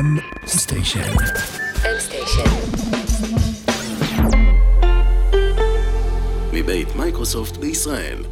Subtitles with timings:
[0.00, 1.12] M סטיישן.
[1.82, 2.50] M סטיישן.
[6.52, 8.24] מבית מייקרוסופט בישראל.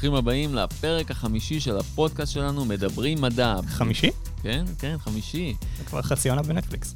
[0.00, 3.56] ברוכים הבאים לפרק החמישי של הפודקאסט שלנו, מדברים מדע.
[3.68, 4.10] חמישי?
[4.42, 5.54] כן, כן, חמישי.
[5.78, 6.94] זה כבר חצי עונה בנטפליקס.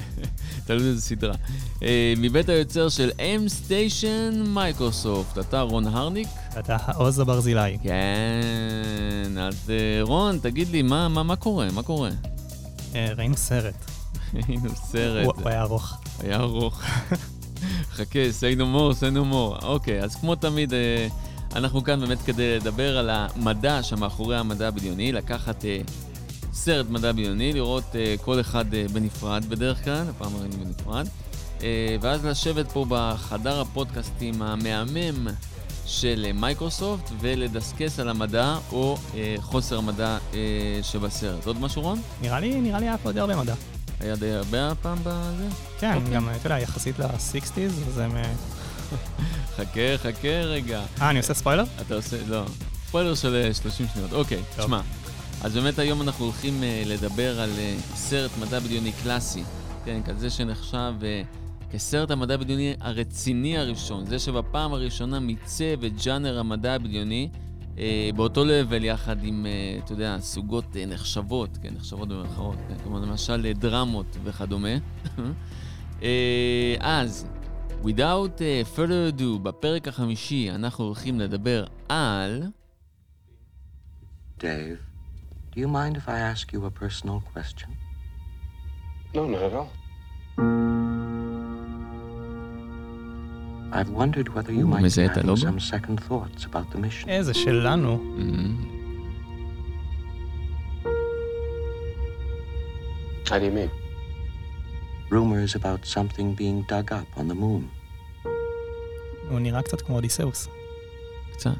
[0.66, 1.34] תלוי איזה סדרה.
[1.82, 6.28] אה, מבית היוצר של M-Station Microsoft, אתה רון הרניק?
[6.58, 7.78] אתה העוז הברזילאי.
[7.82, 11.68] כן, אז אה, רון, תגיד לי, מה, מה, מה קורה?
[11.74, 12.10] מה קורה?
[12.94, 13.84] אה, ראינו סרט.
[14.32, 15.26] ראינו סרט.
[15.36, 15.96] הוא היה ארוך.
[16.20, 16.82] היה ארוך.
[17.96, 19.64] חכה, say no more, say no more.
[19.64, 21.08] אוקיי, אז כמו תמיד, אה,
[21.56, 25.80] אנחנו כאן באמת כדי לדבר על המדע שמאחורי המדע הבדיוני, לקחת אה,
[26.52, 31.06] סרט מדע בדיוני, לראות אה, כל אחד אה, בנפרד בדרך כלל, הפעם ראינו בנפרד,
[31.62, 35.28] אה, ואז לשבת פה בחדר הפודקאסטים המהמם
[35.86, 40.38] של אה, מייקרוסופט ולדסקס על המדע או אה, חוסר המדע אה,
[40.82, 41.46] שבסרט.
[41.46, 42.00] עוד משהו, רון?
[42.22, 43.54] נראה לי, נראה לי היה פה די הרבה מדע.
[44.00, 45.48] היה די הרבה הפעם בזה?
[45.78, 46.14] כן, אוקיי.
[46.14, 48.12] גם, אתה יודע, יחסית ל-60's, אז הם...
[49.58, 50.82] אה, חכה, חכה רגע.
[51.00, 51.64] אה, אני עושה ספוילר?
[51.80, 52.44] אתה עושה, לא,
[52.86, 54.12] ספוילר של אה, 30 שניות.
[54.12, 54.66] אוקיי, טוב.
[54.66, 54.80] שמע.
[55.42, 59.42] אז באמת היום אנחנו הולכים אה, לדבר על אה, סרט מדע בדיוני קלאסי.
[59.84, 61.22] כן, כזה שנחשב אה,
[61.72, 64.06] כסרט המדע בדיוני הרציני הראשון.
[64.06, 67.28] זה שבפעם הראשונה מיצב את ג'אנר המדע הבדיוני
[67.78, 72.74] אה, באותו לבל יחד עם, אה, אתה יודע, סוגות אה, נחשבות, כן, נחשבות במרכאות, כן,
[72.84, 74.68] כמו למשל אה, דרמות וכדומה.
[76.02, 77.26] אה, אז,
[77.84, 82.42] without uh, further ado, בפרק החמישי אנחנו הולכים לדבר על...
[84.40, 84.78] Dave,
[85.52, 87.70] do you mind if I ask you a personal question?
[89.14, 89.70] No, not at all.
[93.76, 97.08] I've wondered whether you might be having some second thoughts about the mission.
[97.08, 98.02] אה, זה שלנו.
[98.18, 98.74] Mm,
[103.28, 103.83] How do you mean?
[105.13, 107.63] Rumors about something being dug up on the moon.
[109.29, 110.47] הוא נראה קצת כמו אודיסאוס.
[111.33, 111.51] קצת.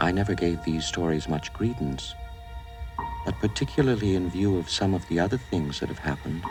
[0.00, 2.02] I never gave these stories much credence,
[3.26, 6.42] but particularly in view of some of the other things that have happened,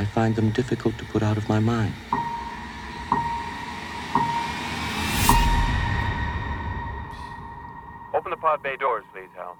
[0.00, 1.94] I find them difficult to put out of my mind.
[8.16, 9.54] Open the pod bay doors, please, Hal.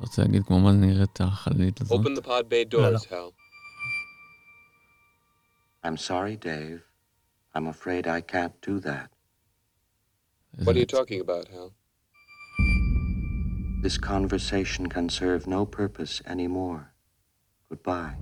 [0.00, 2.00] רוצה להגיד כמו מה נראית החללית הזאת.
[2.06, 3.41] Open the pod bay doors, Hal.
[5.85, 6.81] I'm sorry, Dave.
[7.53, 9.09] I'm afraid I can't do that.
[10.63, 11.73] What are you talking about, Hal?
[13.81, 16.93] This conversation can serve no purpose anymore.
[17.69, 18.15] Goodbye.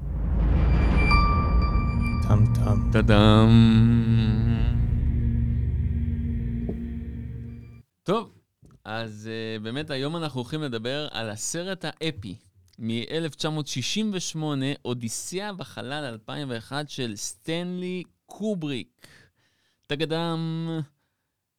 [2.27, 2.91] טם טם.
[2.91, 3.49] טאדאם.
[8.03, 8.31] טוב,
[8.85, 12.35] אז uh, באמת היום אנחנו הולכים לדבר על הסרט האפי
[12.81, 14.37] מ-1968,
[14.85, 19.07] אודיסאה בחלל 2001 של סטנלי קובריק.
[19.87, 20.69] טגדם.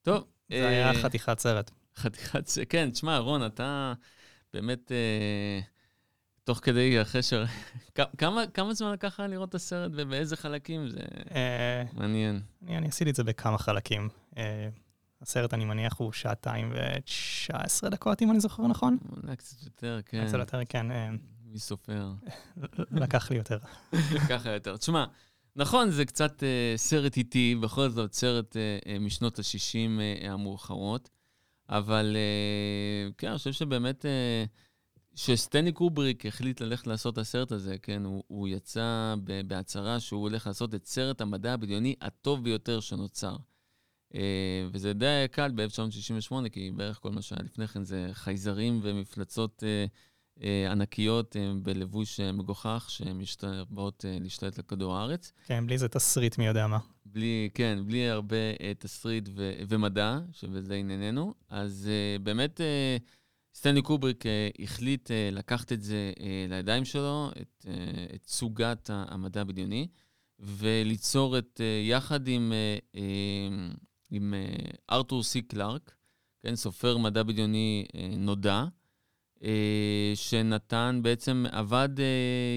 [0.03, 0.25] טוב.
[0.51, 1.71] זה היה אה, חתיכת סרט.
[1.97, 3.93] חתיכת, ס- כן, תשמע, רון, אתה
[4.55, 5.61] באמת, אה,
[6.45, 7.33] תוך כדי, אחרי ש...
[8.19, 10.89] כמה, כמה זמן לקח לך לראות את הסרט ובאיזה חלקים?
[10.89, 11.01] זה
[11.35, 12.41] אה, מעניין.
[12.63, 14.09] אני אני עשיתי את זה בכמה חלקים.
[14.37, 14.69] אה,
[15.23, 18.99] הסרט, אני מניח, הוא שעתיים ו-19 דקות, אם אני זוכר נכון.
[19.23, 21.11] אולי קצת יותר, כן, קצת יותר, כן, אה,
[21.45, 22.13] מי סופר?
[22.91, 23.59] לקח לי יותר.
[24.31, 24.77] ככה יותר.
[24.77, 25.05] תשמע,
[25.57, 31.11] נכון, זה קצת אה, סרט איטי, בכל זאת סרט אה, אה, משנות ה-60 אה, המאוחרות,
[31.69, 34.45] אבל אה, כן, אני חושב שבאמת, אה,
[35.15, 39.15] שסטני קובריק החליט ללכת לעשות את הסרט הזה, כן, הוא, הוא יצא
[39.47, 43.37] בהצהרה שהוא הולך לעשות את סרט המדע הבדיוני הטוב ביותר שנוצר.
[44.15, 49.65] אה, וזה די קל ב-1968, כי בערך כל מה שהיה לפני כן זה חייזרים ומפלצות
[49.67, 49.87] אה,
[50.43, 55.33] אה, ענקיות בלבוש מגוחך, שבאות אה, להשתלט על כדור הארץ.
[55.47, 56.79] כן, בלי זה תסריט מי יודע מה.
[57.07, 58.37] בלי, כן, בלי הרבה
[58.79, 61.35] תסריט ו- ומדע, שבזה ענייננו.
[61.49, 61.89] אז
[62.23, 62.61] באמת,
[63.55, 64.25] סטנלי קובריק
[64.59, 66.13] החליט לקחת את זה
[66.49, 67.67] לידיים שלו, את,
[68.15, 69.87] את סוגת המדע הבדיוני,
[70.39, 72.53] וליצור את, יחד עם,
[74.13, 75.95] עם אה, ארתור סי קלארק,
[76.43, 78.65] כן, סופר מדע בדיוני אה, נודע,
[79.43, 81.89] אה, שנתן, בעצם עבד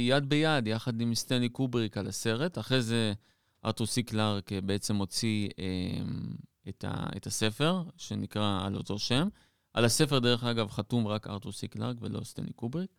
[0.07, 2.57] יד ביד, יחד עם סטנלי קובריק על הסרט.
[2.57, 3.13] אחרי זה
[3.65, 5.49] ארתור סי קלארק בעצם הוציא
[6.69, 9.27] את, ה, את הספר, שנקרא על אותו שם.
[9.73, 12.91] על הספר, דרך אגב, חתום רק ארתור סי קלארק ולא סטנלי קובריק.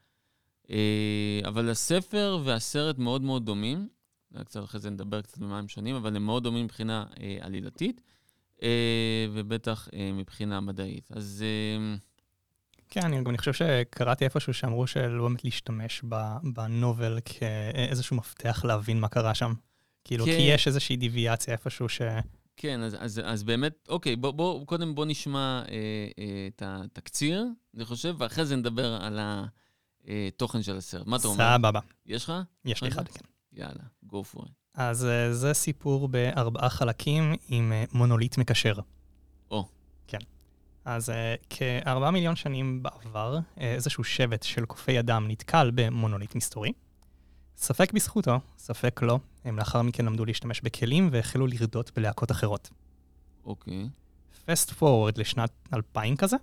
[1.44, 3.88] אבל הספר והסרט מאוד מאוד דומים.
[4.44, 8.00] קצת אחרי זה נדבר קצת במה הם שונים, אבל הם מאוד דומים מבחינה אה, עלילתית,
[9.32, 11.08] ובטח אה, מבחינה מדעית.
[11.12, 11.96] אז אה,
[12.88, 16.02] כן, אני גם חושב שקראתי איפשהו שאמרו שלא באמת להשתמש
[16.42, 19.52] בנובל כאיזשהו מפתח להבין מה קרה שם.
[20.04, 20.36] כאילו, כן.
[20.36, 22.00] כי יש איזושהי דיוויאציה איפשהו ש...
[22.56, 25.74] כן, אז, אז, אז באמת, אוקיי, בוא, בוא, קודם בוא נשמע אה,
[26.18, 27.44] אה, את התקציר,
[27.74, 31.06] אני חושב, ואחרי זה נדבר על התוכן של הסרט.
[31.06, 31.56] מה אתה אומר?
[31.58, 32.32] סבבה, יש לך?
[32.64, 32.88] יש לי.
[32.88, 33.24] אחד, כן.
[33.52, 34.65] יאללה, go for it.
[34.76, 38.74] אז אה, זה סיפור בארבעה חלקים עם אה, מונוליט מקשר.
[39.50, 39.68] או.
[40.06, 40.18] כן.
[40.84, 46.72] אז אה, כארבעה מיליון שנים בעבר, איזשהו שבט של קופי אדם נתקל במונוליט מסתורי.
[47.56, 52.70] ספק בזכותו, ספק לא, הם לאחר מכן למדו להשתמש בכלים והחלו לרדות בלהקות אחרות.
[53.44, 53.88] אוקיי.
[54.44, 56.36] פסט פורוורד לשנת 2000 כזה,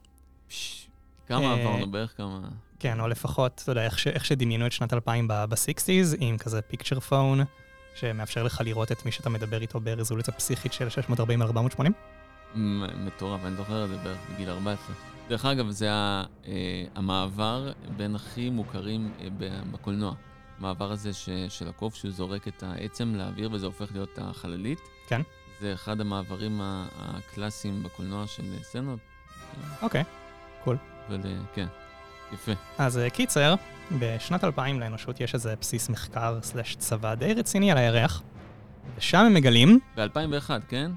[0.47, 0.89] פש,
[1.27, 2.17] כמה אה, עברנו בערך?
[2.17, 2.49] כמה...
[2.79, 6.61] כן, או לפחות, אתה יודע, איך, ש, איך שדמיינו את שנת 2000 ב-60's, עם כזה
[6.61, 7.39] פיקצ'ר פון,
[7.95, 11.93] שמאפשר לך לראות את מי שאתה מדבר איתו ברזולוציה פסיכית של 640 על 480.
[12.55, 14.95] מ- מטורף, אני זוכר את זה בערך בגיל 14.
[15.29, 16.51] דרך אגב, זה ה, אה,
[16.95, 19.27] המעבר בין הכי מוכרים אה,
[19.71, 20.13] בקולנוע.
[20.59, 24.79] המעבר הזה ש, של הקוף, שהוא זורק את העצם לאוויר וזה הופך להיות החללית.
[25.07, 25.21] כן.
[25.61, 28.99] זה אחד המעברים הקלאסיים בקולנוע של סצנות.
[29.81, 30.03] אוקיי.
[30.67, 30.77] ול,
[31.53, 31.67] כן,
[32.33, 32.51] יפה.
[32.77, 33.55] אז אה, קיצר,
[33.99, 38.21] בשנת 2000 לאנושות יש איזה בסיס מחקר סלש צבא די רציני על הירח,
[38.97, 40.91] ושם הם מגלים, ב-2001, כן?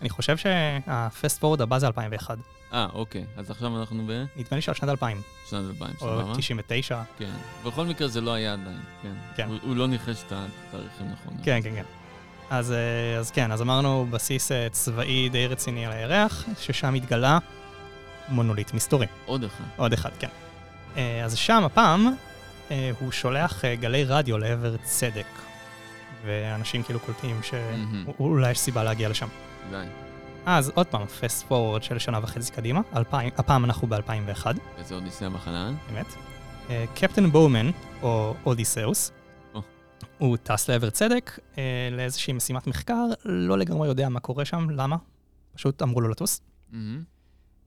[0.00, 2.38] אני חושב שהפסט פורוד הבא זה 2001,
[2.72, 3.24] אה, אוקיי.
[3.36, 6.34] אז עכשיו אנחנו נדמה לי שעל שנת 2000, בשנת 2000, או סבבה?
[6.36, 7.30] 99, כן.
[7.64, 9.12] בכל מקרה זה לא היה עדיין, כן.
[9.36, 9.48] כן.
[9.48, 11.38] הוא, הוא לא ניחש את התאריכים נכונים.
[11.44, 11.84] כן, כן, כן.
[12.50, 17.38] אז, אה, אז כן, אז אמרנו בסיס אה, צבאי די רציני על הירח, ששם התגלה
[18.28, 19.06] מונוליט מסתורי.
[19.26, 19.64] עוד אחד.
[19.76, 20.28] עוד אחד, כן.
[20.96, 22.14] אה, אז שם הפעם
[23.00, 25.26] הוא שולח אה, גלי רדיו לעבר צדק,
[26.24, 27.40] ואנשים כאילו קולטים.
[27.42, 29.28] שאולי יש סיבה להגיע לשם.
[29.70, 29.86] די.
[30.46, 34.46] אז עוד פעם, פסט פורוורד של שנה וחצי קדימה, 2000, הפעם אנחנו ב-2001,
[34.78, 35.04] וזה עוד
[35.34, 35.72] בחלל.
[35.92, 36.06] באמת.
[36.70, 37.70] אה, קפטן בואמן,
[38.02, 39.12] או אודיסאוס,
[39.54, 39.62] או.
[40.18, 44.96] הוא טס לעבר צדק אה, לאיזושהי משימת מחקר, לא לגמרי יודע מה קורה שם, למה?
[45.54, 46.40] פשוט אמרו לו לטוס.
[46.72, 47.17] מהמם.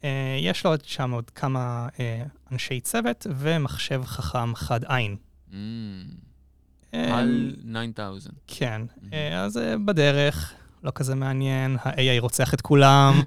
[0.03, 5.15] אה, יש לו עוד שם עוד כמה אה, אנשי צוות ומחשב חכם חד עין.
[5.51, 6.03] מהמם.
[6.93, 8.31] אה, על 9000.
[8.47, 8.81] כן,
[9.13, 10.53] אה, אז בדרך,
[10.83, 13.21] לא כזה מעניין, ה-AI רוצח את כולם.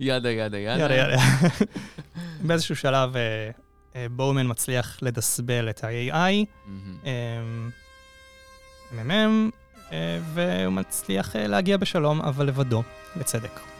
[0.00, 1.16] ידה, ידה, ידה.
[2.46, 3.14] באיזשהו שלב
[4.10, 6.46] בואומן מצליח לדסבל את ה-AI,
[7.04, 7.70] מהמם.
[8.92, 9.50] מ"מ,
[9.92, 12.82] אה, והוא מצליח להגיע בשלום, אבל לבדו,
[13.16, 13.73] לצדק.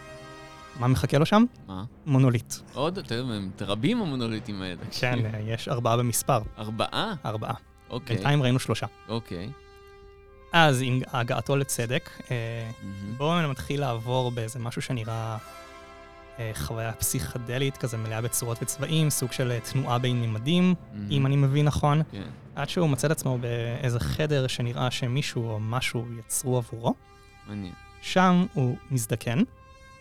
[0.80, 1.44] מה מחכה לו שם?
[1.66, 1.84] מה?
[2.06, 2.54] מונוליט.
[2.74, 4.80] עוד, הם רבים המונוליטים האלה.
[5.00, 7.14] כן, יש ארבעה במספר, ארבעה?
[7.24, 7.54] ארבעה.
[7.90, 8.16] אוקיי.
[8.16, 8.86] בינתיים ראינו שלושה.
[9.08, 9.50] אוקיי.
[10.52, 13.14] אז עם הגעתו לצדק, אה, מהמם.
[13.16, 15.36] בואומן מתחיל לעבור באיזה משהו שנראה
[16.38, 21.10] אה, חוויה פסיכדלית, כזה מלאה בצורות וצבעים, סוג של אה, תנועה בין ממדים, מהמם.
[21.10, 22.02] אם אני מבין נכון.
[22.12, 22.22] כן.
[22.54, 26.94] עד שהוא מוצא את עצמו באיזה חדר שנראה שמישהו או משהו יצרו עבורו.
[27.48, 27.72] מעניין.
[28.02, 29.38] שם הוא מזדקן,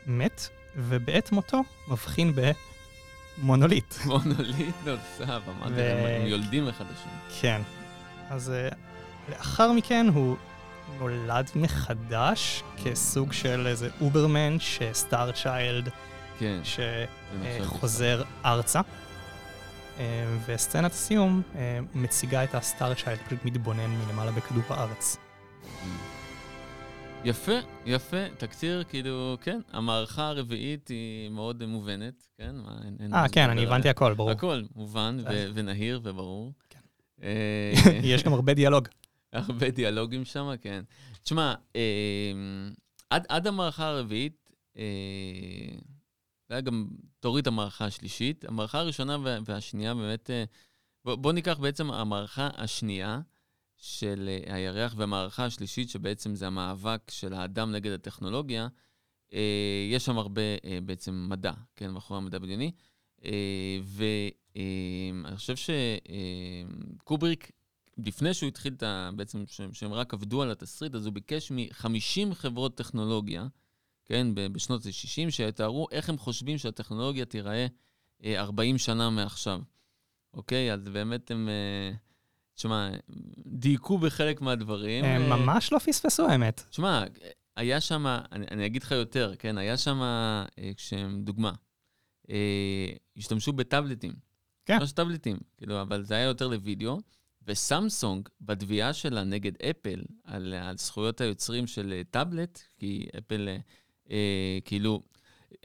[0.07, 2.33] מת, ובעת מותו מבחין
[3.37, 3.93] במונוליט.
[4.05, 7.41] מונוליט נוסף, אמרתי הם יולדים אחד לשני.
[7.41, 7.61] כן.
[8.29, 8.75] אז uh,
[9.29, 10.35] לאחר מכן הוא
[10.99, 15.89] נולד מחדש כסוג של איזה אוברמן ש star child
[16.39, 16.59] כן.
[16.63, 18.81] שחוזר ארצה.
[19.99, 25.17] אה, וסצנת הסיום אה, מציגה את ה star child פשוט מתבונן מלמעלה בכדור הארץ.
[27.25, 27.51] יפה,
[27.85, 32.55] יפה, תקציר, כאילו, כן, המערכה הרביעית היא מאוד מובנת, כן?
[33.13, 33.65] אה, כן, אני.
[33.65, 34.29] הבנתי הכל, ברור.
[34.31, 35.45] הכל מובן ו-.
[35.53, 36.53] ונהיר וברור.
[36.69, 36.79] כן.
[37.23, 37.71] אה,
[38.13, 38.87] יש גם הרבה דיאלוג.
[39.33, 40.83] הרבה דיאלוגים שם, כן.
[41.23, 42.31] תשמע, אה,
[43.09, 44.83] עד, עד המערכה הרביעית, אה,
[46.49, 46.87] היה גם,
[47.19, 48.45] תוריד המערכה השלישית.
[48.45, 50.43] המערכה הראשונה וה, והשנייה באמת, אה,
[51.15, 53.19] בוא ניקח בעצם המערכה השנייה
[53.83, 58.67] של אה, הירח והמערכה השלישית, שבעצם זה המאבק של האדם נגד הטכנולוגיה.
[59.33, 62.71] אה, יש שם הרבה אה, בעצם מדע, כן, מאחורי המדע בדיוני.
[63.83, 65.53] ואני חושב
[66.99, 67.51] שקובריק
[67.97, 69.09] לפני שהוא התחיל את ה...
[69.15, 73.47] בעצם, שהם, רק עבדו על התסריט, אז הוא ביקש מ-50 חברות טכנולוגיה,
[74.05, 77.67] כן, בשנות ה-60, שיתארו איך הם חושבים שהטכנולוגיה תיראה
[78.23, 79.61] אה, 40 שנה מעכשיו.
[80.33, 80.73] אוקיי?
[80.73, 81.49] אז באמת הם...
[82.55, 82.89] תשמע,
[83.45, 85.05] דייקו בחלק מהדברים.
[85.05, 86.63] הם אה, ממש לא פספסו, האמת.
[86.69, 87.03] תשמע,
[87.55, 89.57] היה שם, אני, אני אגיד לך יותר, כן?
[89.57, 90.45] היה שם, אה,
[90.77, 91.51] כשהם, דוגמה,
[92.29, 94.13] אה, השתמשו בטאבלטים.
[94.65, 94.79] כן.
[94.79, 96.99] ממש טאבלטים, כאילו, אבל זה היה יותר לוידאו.
[97.47, 103.49] וסמסונג, בתביעה שלה נגד אפל על, על זכויות היוצרים של טאבלט, כי אפל,
[104.11, 105.03] אה, כאילו,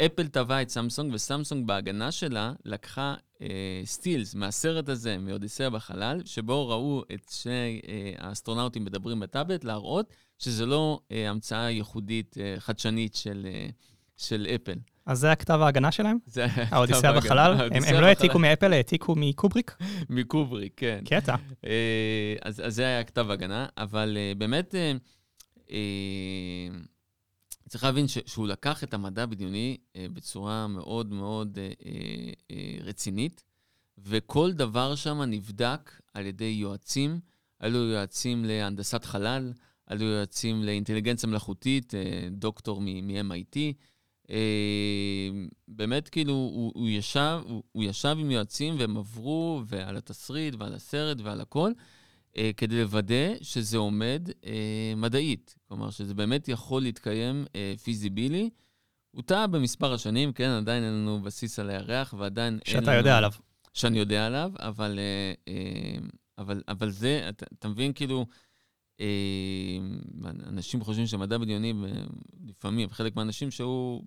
[0.07, 3.47] אפל תבעה את סמסונג, וסמסונג בהגנה שלה לקחה אה,
[3.85, 10.07] סטילס מהסרט הזה, מאודיסאה בחלל, שבו ראו את שני אה, האסטרונאוטים מדברים בטאבלט, להראות
[10.38, 13.66] שזה לא אה, המצאה ייחודית, אה, חדשנית של, אה,
[14.16, 14.75] של אפל.
[15.07, 16.18] אז זה הכתב ההגנה שלהם?
[16.26, 17.38] זה היה האודיסאה כתב בחלל?
[17.38, 18.07] ההגנה, הם- האודיסאה הם לא.
[18.07, 19.76] העתיקו מאפל, העתיקו מקובריק?
[20.11, 21.00] מקובריק, כן.
[21.04, 21.35] קטע.
[21.66, 21.71] אה,
[22.42, 24.92] אז, אז זה היה כתב הגנה, אבל אה, באמת אה,
[25.71, 25.76] אה,
[27.68, 32.78] צריך להבין ש, שהוא לקח את המדע הבדיוני אה, בצורה מאוד מאוד אה, אה, אה,
[32.84, 33.44] רצינית,
[33.98, 37.20] וכל דבר שם נבדק על ידי יועצים,
[37.60, 39.52] היו יועצים להנדסת חלל,
[39.87, 43.56] היו יועצים לאינטליגנציה מלאכותית, אה, דוקטור מ-MIT.
[44.30, 45.28] אה,
[45.68, 50.75] באמת, כאילו, הוא, הוא, ישב, הוא, הוא ישב עם יועצים והם עברו, ועל התסריט ועל
[50.75, 51.72] הסרט ועל הכל,
[52.38, 55.54] אה, כדי לוודא שזה עומד אה, מדעית.
[55.68, 58.50] כלומר, שזה באמת יכול להתקיים אה, פיזיבילי.
[59.11, 62.87] הוא טעה במספר השנים, כן, עדיין אין לנו בסיס על הירח, ועדיין אין לנו...
[62.87, 63.33] שאתה יודע עליו.
[63.75, 65.99] שאני יודע עליו, אבל, אה, אה,
[66.38, 68.26] אבל, אבל זה, אתה, אתה מבין, כאילו,
[69.00, 69.78] אה,
[70.25, 71.73] אנשים חושבים שמדע בדיוני,
[72.47, 74.04] לפעמים, חלק מהאנשים שהוא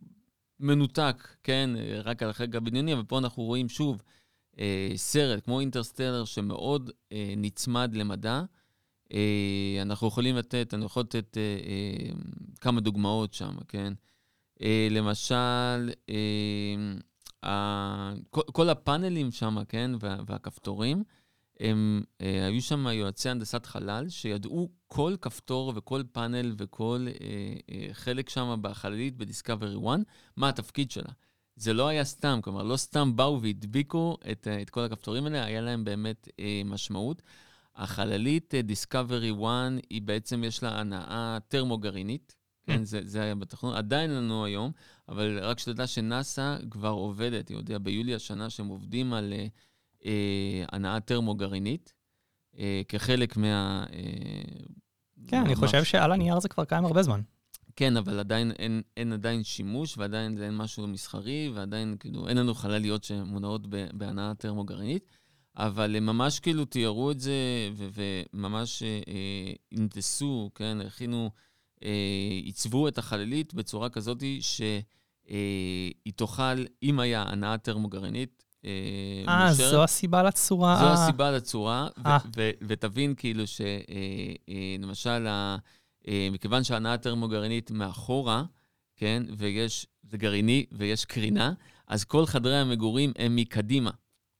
[0.59, 1.69] מנותק, כן,
[2.03, 4.01] רק על החלק הבדיוני, אבל פה אנחנו רואים שוב
[4.59, 8.41] אה, סרט כמו אינטרסטלר שמאוד אה, נצמד למדע.
[9.13, 12.13] אה, אנחנו יכולים לתת, אני יכול לתת אה, אה,
[12.61, 13.93] כמה דוגמאות שם, כן?
[14.61, 16.75] אה, למשל, אה,
[17.49, 21.03] ה- כל, כל הפאנלים שם, כן, וה, והכפתורים,
[21.59, 27.15] הם, אה, היו שם יועצי הנדסת חלל שידעו כל כפתור וכל פאנל וכל אה,
[27.71, 29.99] אה, חלק שם בחללית בדיסקאברי 1,
[30.37, 31.11] מה התפקיד שלה.
[31.55, 35.45] זה לא היה סתם, כלומר, לא סתם באו והדביקו את, אה, את כל הכפתורים האלה,
[35.45, 37.21] היה להם באמת אה, משמעות.
[37.75, 39.39] החללית אה, דיסקאברי 1,
[39.89, 44.71] היא בעצם, יש לה הנעה טרמוגרעינית, כן, זה, זה היה בתכנון, עדיין לנו היום,
[45.09, 49.45] אבל רק שתדע שנאסא כבר עובדת, היא הודיעה ביולי השנה שהם עובדים על אה,
[50.05, 51.93] אה, הנעה טרמוגרעינית,
[52.59, 53.85] אה, כחלק מה...
[53.93, 53.99] אה,
[55.27, 57.21] כן, אני מה- חושב שעל הנייר זה כבר קיים הרבה זמן.
[57.81, 62.37] כן, אבל עדיין אין, אין עדיין שימוש, ועדיין זה אין משהו מסחרי, ועדיין כאילו אין
[62.37, 65.09] לנו חלליות שמונעות בהנעה טרמוגרעינית,
[65.57, 67.33] אבל הם ממש כאילו תיארו את זה,
[67.75, 71.29] וממש אה, אה, הנדסו, כן, הכינו,
[71.83, 71.89] אה,
[72.43, 74.83] עיצבו את החללית בצורה כזאת שהיא
[76.05, 78.69] אה, תוכל, אם היה הנעה טרמוגרעינית, אה,
[79.27, 80.77] אה, זו הסיבה לצורה...
[80.79, 82.17] זו הסיבה לצורה, אה.
[82.67, 85.27] ותבין כאילו שלמשל,
[86.31, 88.43] מכיוון שההנעה הטרמוגרעינית מאחורה,
[88.95, 91.53] כן, ויש, זה גרעיני ויש קרינה,
[91.87, 93.91] אז כל חדרי המגורים הם מקדימה,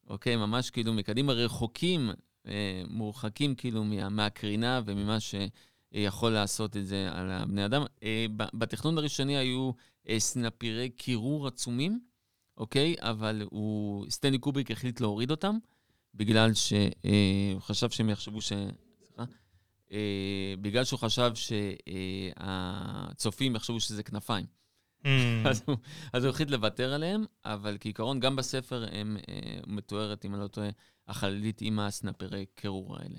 [0.08, 0.36] אוקיי?
[0.36, 2.12] ממש כאילו מקדימה, רחוקים,
[2.48, 7.84] אה, מורחקים כאילו מה, מהקרינה וממה שיכול לעשות את זה על הבני אדם.
[8.04, 9.72] אה, בתכנון הראשוני היו
[10.10, 12.00] אה, סנפירי קירור עצומים,
[12.58, 12.96] אוקיי?
[13.00, 15.58] אבל הוא, סטנלי קובריק החליט להוריד אותם,
[16.16, 18.54] בגלל שהוא חשב שהם יחשבו ש...
[19.92, 19.98] אה,
[20.62, 21.32] בגלל שהוא חשב
[22.36, 24.46] שהצופים יחשבו שזה כנפיים.
[25.04, 25.06] Mm,
[25.50, 25.78] אז הוא,
[26.14, 29.34] אז הוא החליט לוותר עליהם, אבל כעיקרון, גם בספר הם אה,
[29.68, 30.70] מתוארת, אם אני לא טועה,
[31.08, 33.18] החללית עם הסנפרי קירור האלה.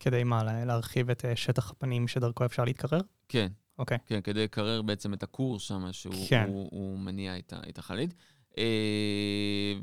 [0.00, 3.00] כדי מה, לה- להרחיב את אה, שטח הפנים שדרכו אפשר להתקרר?
[3.28, 3.98] כן, אוקיי.
[4.06, 6.44] כן, כדי לקרר בעצם את הכור שם, שהוא כן.
[6.48, 8.14] הוא, הוא מניע את, את החללית.
[8.58, 9.74] אה,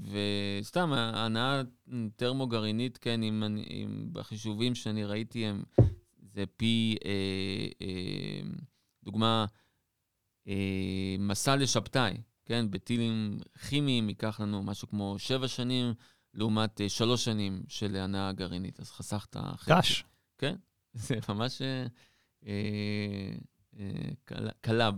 [0.62, 1.62] וסתם, ההנאה
[2.16, 5.64] טרמוגרעינית, כן, אני- אם בחישובים שאני ראיתי, הם,
[6.34, 7.10] זה פי, אה,
[7.82, 8.42] אה,
[9.04, 9.46] דוגמה,
[10.48, 10.54] אה,
[11.20, 12.14] מסע לשבתאי,
[12.46, 13.38] כן, בטילים
[13.70, 15.94] כימיים ייקח לנו משהו כמו שבע שנים,
[16.34, 19.36] לעומת אה, שלוש שנים של הנעה גרעינית, אז חסכת.
[19.80, 20.04] קש.
[20.38, 20.56] כן,
[20.94, 21.86] זה ממש אה,
[22.48, 23.34] אה,
[23.80, 24.96] אה, קל- קלאב.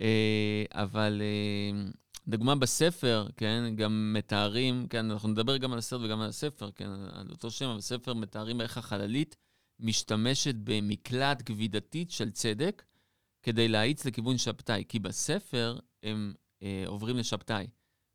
[0.00, 1.90] אה, אבל אה,
[2.28, 6.90] דוגמה בספר, כן, גם מתארים, כן, אנחנו נדבר גם על הסרט וגם על הספר, כן,
[7.12, 9.36] על אותו שם, אבל בספר מתארים איך החללית
[9.80, 12.84] משתמשת במקלט כבידתית של צדק
[13.42, 17.66] כדי להאיץ לכיוון שבתאי, כי בספר הם אה, עוברים לשבתאי.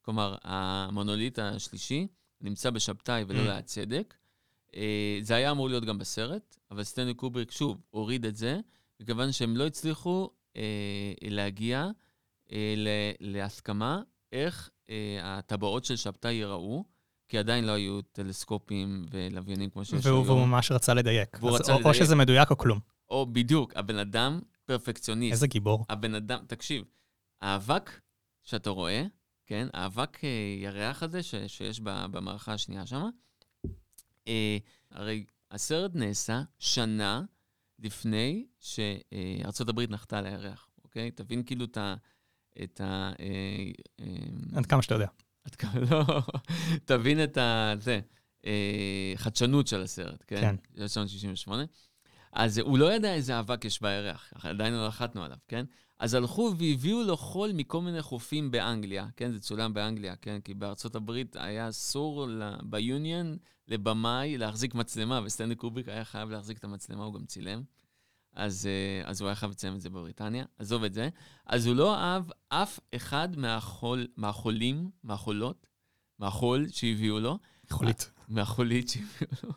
[0.02, 2.08] כלומר, המונוליט השלישי
[2.42, 3.44] נמצא בשבתאי ולא Mm.
[3.44, 4.16] ליד צדק,
[4.76, 8.60] אה, זה היה אמור להיות גם בסרט, אבל סטנלי קובריק, שוב, הוריד את זה,
[9.00, 10.62] מכיוון שהם לא הצליחו אה,
[11.22, 11.88] להגיע
[12.52, 12.88] אה, ל-
[13.20, 14.02] להסכמה
[14.32, 16.84] איך אה, הטבעות של שבתאי ייראו,
[17.32, 20.50] כי עדיין לא היו טלסקופים ולוויינים כמו שיש והוא, והוא היום.
[20.50, 21.38] ממש רצה לדייק.
[21.40, 21.88] והוא רצה או, לדייק.
[21.88, 22.80] או שזה מדויק או כלום.
[23.10, 25.32] או בדיוק, הבן אדם פרפקציוניסט.
[25.32, 25.86] איזה גיבור.
[25.90, 26.84] הבן אדם, תקשיב,
[27.42, 28.00] האבק
[28.44, 29.04] שאתה רואה,
[29.46, 30.30] כן, האבק אה,
[30.62, 33.10] ירח הזה ש, שיש במערכה השנייה שם,
[34.28, 34.58] אה,
[34.92, 37.24] הרי הסרט נעשה שנה
[37.80, 41.12] לפני שארצות הברית נחתה על הירח, אוקיי?
[41.12, 41.96] תבין כאילו את ה...
[42.64, 43.12] את ה...
[43.20, 44.06] אה,
[44.56, 45.08] עד כמה שאתה יודע.
[45.44, 46.04] עד כמה, לא,
[46.86, 47.74] תבין את ה...
[47.80, 48.00] זה,
[48.46, 50.42] אה, חדשנות של הסרט, כן?
[50.42, 50.56] כן.
[50.82, 51.64] 1968.
[52.34, 55.66] אז הוא לא ידע איזה אבק יש בירח, עדיין לא נחתנו עליו, כן?
[56.00, 59.32] אז הלכו והביאו לו חול מכל מיני חופים באנגליה, כן?
[59.32, 60.40] זה צולם באנגליה, כן?
[60.44, 62.28] כי בארצות הברית היה אסור
[62.64, 67.64] ביוניון לבמאי להחזיק מצלמה, וסטנלי קובריק היה חייב להחזיק את המצלמה, הוא גם צילם.
[68.34, 71.10] אז, אה, אז הוא היה חייב לצלם את זה בבריטניה, עזוב את זה.
[71.46, 75.68] אז הוא לא אהב אף אחד מהחול, מהחולים, מהחולות,
[76.20, 78.12] מהחול שהביאו לו, חולית.
[78.28, 79.54] מהחולית שהביאו לו.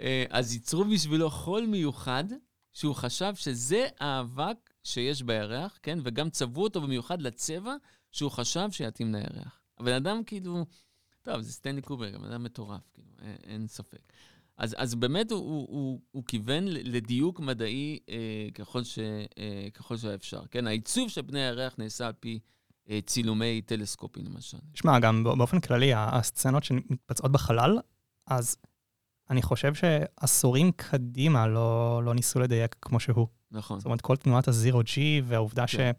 [0.00, 2.24] אה, אז ייצרו בשבילו חול מיוחד,
[2.72, 5.98] שהוא חשב שזה האבק שיש בירח, כן?
[6.02, 7.74] וגם צבעו אותו במיוחד לצבע
[8.12, 9.60] שהוא חשב שיתאים לירח.
[9.78, 10.66] הבן אדם כאילו,
[11.22, 14.12] טוב, זה סטנלי קוברג, הבן אדם מטורף, כאילו, אין, אין ספק.
[14.58, 18.98] אז, אז באמת הוא, הוא, הוא, הוא כיוון לדיוק מדעי אה, ככל, ש,
[19.38, 20.40] אה, ככל שאפשר.
[20.50, 22.38] כן, העיצוב של פני הירח נעשה על פי
[22.90, 24.58] אה, צילומי טלסקופים, למשל.
[24.74, 27.78] שמע, גם באופן כללי, הסצנות שמתבצעות בחלל,
[28.26, 28.56] אז
[29.30, 33.26] אני חושב שעשורים קדימה לא, לא ניסו לדייק כמו שהוא.
[33.50, 33.78] נכון.
[33.78, 35.92] זאת אומרת, כל תנועת הזירו ג'י והעובדה כן.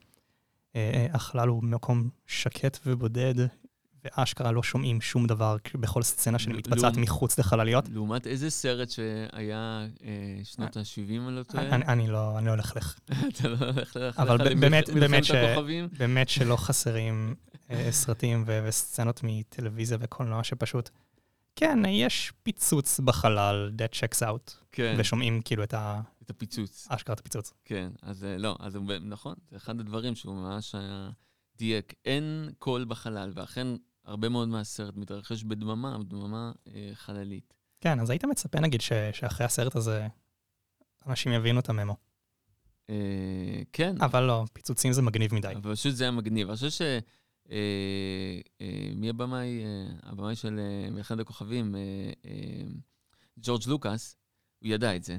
[0.73, 3.35] שהחלל הוא מקום שקט ובודד,
[4.04, 7.89] ואשכרה לא שומעים שום דבר בכל סצנה שמתבצעת לעומת- מחוץ לחלליות.
[7.89, 10.10] לעומת איזה סרט שהיה אה,
[10.44, 11.70] שנות ה-70, אני לא טועה?
[11.70, 13.00] אני, אני, לא, אני לא הולך לך.
[13.27, 15.32] אתה לא הולך ללכת אבל ב- באמת, באמת, ש...
[15.98, 17.36] באמת שלא חסרים
[17.72, 20.90] אה, סרטים ו- וסצנות מטלוויזיה וקולנוע שפשוט...
[21.55, 26.88] כן, יש פיצוץ בחלל, that checks out, כן, ושומעים כאילו את ה- את הפיצוץ.
[26.90, 27.53] אשכרה את הפיצוץ.
[27.66, 31.10] כן, אז אה, לא, אז נכון, זה אחד הדברים שהוא ממש היה
[31.57, 31.93] דייק.
[32.05, 33.67] אין קול בחלל, ואכן
[34.05, 37.53] הרבה מאוד מהסרט מתרחש בדממה, בדממה אה, חללית.
[37.81, 40.07] כן, אז היית מצפה נגיד ש- שאחרי הסרט הזה
[41.07, 41.96] אנשים יבינו את הממו.
[42.89, 42.96] אה,
[43.74, 45.53] כן, אבל לא, פיצוצים זה מגניב מדי.
[45.55, 46.48] אבל פשוט זה היה מגניב.
[46.48, 46.81] אני חושב ש...
[47.51, 47.57] אה,
[48.61, 49.63] אה, מי הבמאי?
[49.63, 51.81] אה, הבמאי של אה, מלחמת הכוכבים, אה,
[52.25, 52.67] אה,
[53.39, 54.15] ג'ורג' לוקאס,
[54.59, 55.17] הוא ידע את זה,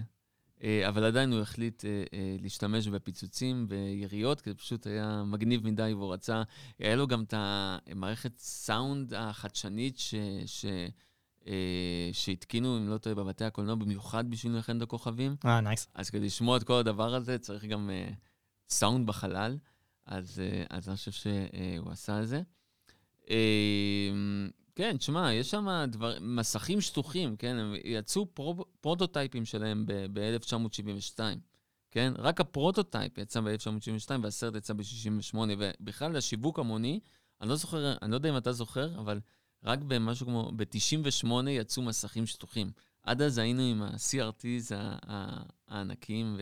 [0.88, 5.94] אבל עדיין הוא החליט אה, אה, להשתמש בפיצוצים ויריות, כי זה פשוט היה מגניב מדי,
[5.94, 6.42] והוא רצה...
[6.78, 10.14] היה לו גם את המערכת סאונד החדשנית ש...
[10.46, 10.64] ש
[11.46, 15.36] אה, שהתקינו, אם לא טועה, בבתי הקולנוע, במיוחד בשביל מלחמת הכוכבים.
[15.44, 15.88] אה, nice.
[15.94, 18.14] אז כדי לשמוע את כל הדבר הזה, צריך גם uh,
[18.68, 19.58] סאונד בחלל,
[20.06, 22.42] אז, uh, אז אני חושב שהוא עשה את זה.
[24.78, 27.56] כן, תשמע, יש שם דבר, מסכים שטוחים, כן?
[27.56, 31.20] הם יצאו פרו, פרוטוטייפים שלהם ב-1972,
[31.90, 32.12] כן?
[32.18, 37.00] רק הפרוטוטייפ יצא ב-1972 והסרט יצא ב-68, ובכלל השיווק המוני,
[37.40, 39.20] אני לא זוכר, אני לא יודע אם אתה זוכר, אבל
[39.64, 42.70] רק במשהו כמו, ב-98 יצאו מסכים שטוחים.
[43.02, 46.36] עד אז היינו עם ה-CRTs ה- ה- הענקיים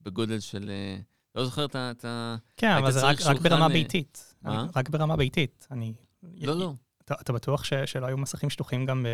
[0.00, 0.70] ובגודל של...
[0.70, 0.96] אה,
[1.34, 2.36] לא זוכר את ה...
[2.56, 4.34] כן, אבל זה רק, רק ברמה אה, ביתית.
[4.76, 5.66] רק ברמה ביתית.
[5.70, 5.92] אני...
[6.22, 6.72] לא, לא.
[7.12, 9.06] אתה, אתה בטוח ש, שלא היו מסכים שטוחים גם, ב,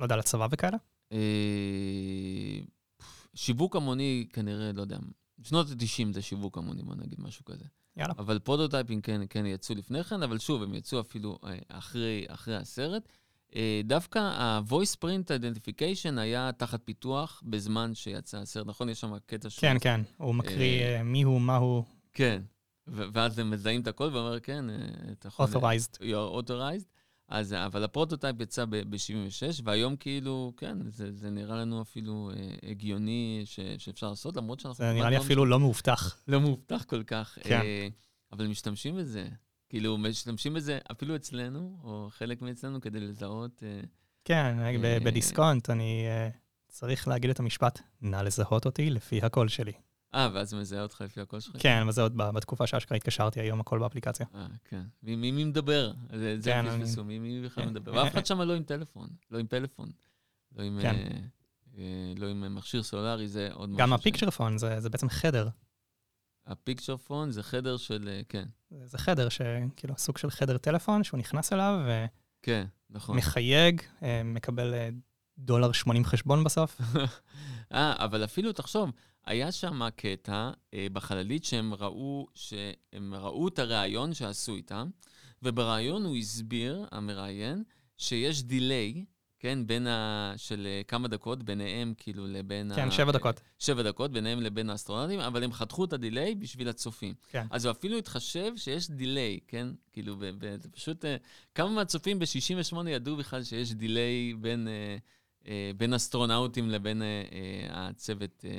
[0.00, 0.76] לא יודע, לצבא וכאלה?
[1.12, 1.18] אה,
[3.34, 4.98] שיווק המוני כנראה, לא יודע,
[5.38, 7.64] בשנות ה-90 זה שיווק המוני, בוא נגיד משהו כזה.
[7.96, 8.14] יאללה.
[8.18, 12.56] אבל פרוטוטייפים כן, כן יצאו לפני כן, אבל שוב, הם יצאו אפילו אה, אחרי, אחרי
[12.56, 13.08] הסרט.
[13.56, 18.88] אה, דווקא ה-voice print identification היה תחת פיתוח בזמן שיצא הסרט, נכון?
[18.88, 19.58] יש שם קטע ש...
[19.58, 20.00] כן, כן.
[20.16, 22.42] הוא מקריא אה, אה, מי הוא, מה הוא, כן.
[22.86, 24.76] ואז הם מזהים את הכל ואומר, כן, אה,
[25.12, 25.46] אתה יכול...
[25.46, 25.96] authorized.
[26.00, 27.01] you're authorized.
[27.32, 33.42] אז, אבל הפרוטוטייפ יצא ב-76, והיום כאילו, כן, זה, זה נראה לנו אפילו אה, הגיוני
[33.44, 34.84] ש, שאפשר לעשות, למרות שאנחנו...
[34.84, 36.16] זה נראה לי כמעט אפילו לא מאובטח.
[36.28, 37.38] לא מאובטח כל כך.
[37.42, 37.60] כן.
[37.60, 37.88] אה,
[38.32, 39.28] אבל משתמשים בזה.
[39.68, 43.62] כאילו, משתמשים בזה אפילו אצלנו, או חלק מאצלנו, כדי לזהות...
[43.62, 43.80] אה,
[44.24, 46.28] כן, ב- אה, בדיסקונט אני אה,
[46.68, 49.72] צריך להגיד את המשפט, נא לזהות אותי לפי הקול שלי.
[50.14, 51.56] אה, ואז זה מזהה אותך לפי הקול שלך?
[51.58, 54.26] כן, זה עוד בתקופה שאשכרה התקשרתי היום, הכל באפליקציה.
[54.34, 54.82] אה, כן.
[55.02, 55.92] מי, מדבר?
[56.16, 57.70] זה, כן, הם פספסו, מי, בכלל כן.
[57.70, 57.92] מדבר?
[57.92, 59.90] ואף אחד שם לא עם טלפון, לא עם פלאפון.
[60.56, 60.94] לא עם, כן.
[60.94, 61.18] אה,
[61.78, 63.78] אה, לא מכשיר סולארי, זה עוד משהו.
[63.78, 65.48] גם הפיקצ'ר פון זה בעצם חדר.
[66.46, 68.44] הפיקצ'ר פון זה חדר של, אה, כן,
[68.84, 71.80] זה חדר שכאילו סוג של חדר טלפון שהוא נכנס אליו
[72.42, 73.14] כן, נכון.
[73.14, 74.74] ומחייג, אה, מקבל
[75.38, 76.80] דולר 80 חשבון בסוף.
[77.72, 78.90] אה, אבל אפילו, תחשוב,
[79.26, 84.88] היה שם קטע אה, בחללית שהם ראו, שהם ראו את הראיון שעשו איתם,
[85.42, 87.62] ובריאיון הוא הסביר, המראיין,
[87.98, 89.04] שיש delay,
[89.42, 90.32] כן, בין ה...
[90.36, 92.90] של אה, כמה דקות, ביניהם כאילו לבין כן, ה...
[92.90, 93.40] שבע דקות.
[93.58, 97.14] שבע דקות, ביניהם לבין האסטרונאוטים, אבל הם חתכו את ה delay בשביל הצופים.
[97.30, 97.46] כן.
[97.50, 99.68] אז הוא אפילו התחשב שיש delay, כן?
[99.92, 101.04] כאילו, ב- ב- פשוט...
[101.04, 101.16] אה,
[101.54, 104.68] כמה מהצופים ב-68 ידעו בכלל שיש delay בין...
[104.68, 104.96] אה,
[105.76, 108.50] בין אסטרונאוטים לבין אה, אה, הצוות, אה,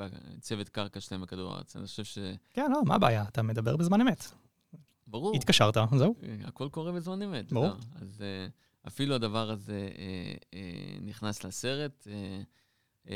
[0.00, 0.08] אה,
[0.40, 1.76] צוות קרקע שלהם בכדור הארץ.
[1.76, 2.18] אני חושב ש...
[2.50, 3.24] כן, לא, מה הבעיה?
[3.28, 4.24] אתה מדבר בזמן אמת.
[5.06, 5.36] ברור.
[5.36, 6.14] התקשרת, זהו.
[6.22, 7.52] אה, הכל קורה בזמן אמת.
[7.52, 7.66] ברור.
[7.66, 8.46] לא, אז אה,
[8.86, 12.08] אפילו הדבר הזה אה, אה, נכנס לסרט.
[12.10, 12.42] אה,
[13.10, 13.14] אה,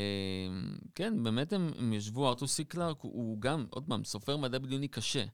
[0.95, 4.87] כן, באמת הם, הם ישבו, ארתור סי קלארק הוא, גם, עוד פעם, סופר מדע בדיוני
[4.87, 5.25] קשה.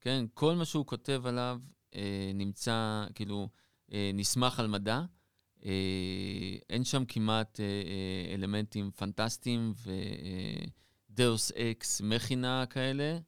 [0.00, 1.58] כן, כל מה שהוא כותב עליו
[1.94, 3.48] אה, נמצא, כאילו,
[3.92, 5.02] אה, נסמך על מדע.
[5.66, 9.74] אה, אין שם כמעט אה, אה, אלמנטים פנטסטיים
[11.10, 13.18] ודאוס אקס מכינה כאלה.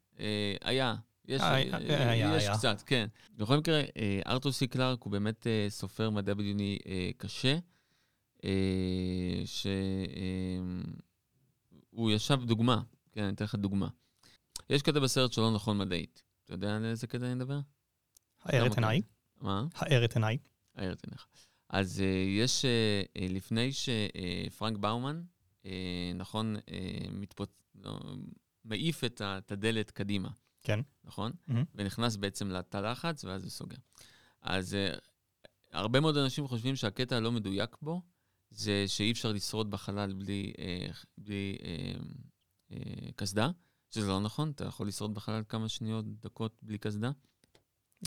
[0.63, 0.95] היה,
[1.29, 2.57] יש, היה, יש היה.
[2.57, 3.07] קצת, כן.
[3.37, 3.83] בכל מקרה,
[4.27, 6.79] ארתור סי קלארק הוא באמת סופר מדע בדיוני
[7.17, 7.59] קשה,
[9.45, 9.71] שהוא
[12.11, 13.89] ישב דוגמה, כן, אני אתן לך דוגמה.
[14.71, 16.23] יש קטע בסרט שלא נכון מדעית.
[16.45, 17.61] אתה יודע על איזה קטע אני מדבר?
[18.43, 18.85] האר את אוקיי.
[18.85, 19.03] עיניי.
[19.41, 19.67] מה?
[19.75, 20.39] האר את עיניי.
[20.75, 21.27] הער את עיניך.
[21.69, 22.03] אז uh,
[22.43, 25.23] יש, uh, uh, לפני שפרנק באומן,
[25.63, 25.67] uh,
[26.15, 26.61] נכון, uh,
[27.13, 27.49] מתפוצ...
[28.65, 30.29] מעיף את, הדלת קדימה,
[30.63, 30.81] כן.
[31.05, 31.33] נכון?
[31.47, 31.65] מהמם.
[31.75, 33.77] ונכנס בעצם לתא לחץ, ואז זה סוגר.
[34.43, 34.99] אז uh,
[35.73, 38.03] הרבה מאוד אנשים חושבים שהקטע הלא מדויק בו,
[38.51, 42.03] זה שאי אפשר לשרוד בחלל בלי, uh, בלי uh,
[42.73, 43.51] uh, קסדה,
[43.91, 47.11] שזה לא נכון, אתה יכול לשרוד בחלל כמה שניות, דקות בלי קסדה.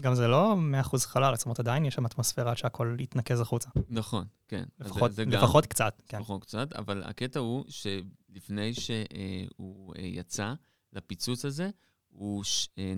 [0.02, 3.70] גם זה לא 100% חלל, זאת אומרת, עדיין יש שם אטמוספירה עד שהכל יתנקז החוצה.
[3.90, 4.64] נכון, כן.
[4.80, 6.20] זה- לפחות, זה גם- לפחות קצת, כן.
[6.20, 10.54] נכון קצת, אבל הקטע הוא שלפני שהוא אה, יצא
[10.94, 11.70] לפיצוץ הזה,
[12.10, 12.94] הוא ש- אה,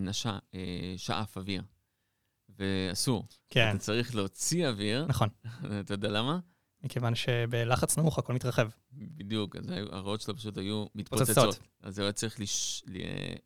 [0.55, 1.61] אה, שאף אוויר.
[2.49, 3.27] ואסור.
[3.49, 5.29] כן, אתה צריך להוציא אוויר, נכון.
[5.81, 6.39] אתה יודע למה?
[6.83, 8.69] מכיוון שבלחץ נמוך הכל מתרחב.
[8.93, 11.29] בדיוק, אז הריאות שלו פשוט היו מתפוצצות.
[11.37, 11.67] מתפוצצות.
[11.81, 12.83] אז הוא היה צריך לש...
[12.87, 12.95] ל...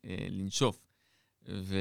[0.04, 0.78] אה, לנשוף,
[1.48, 1.76] ו...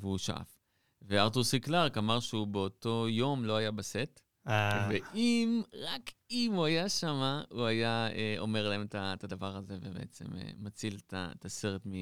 [0.00, 0.58] והוא שאף.
[1.04, 6.64] וארתור סי קלארק אמר שהוא באותו יום לא היה בסט, אה, ואם, רק אם הוא
[6.64, 11.14] היה שם, הוא היה אה, אומר להם את, את הדבר הזה, ובעצם אה, מציל את,
[11.38, 11.92] את הסרט מ,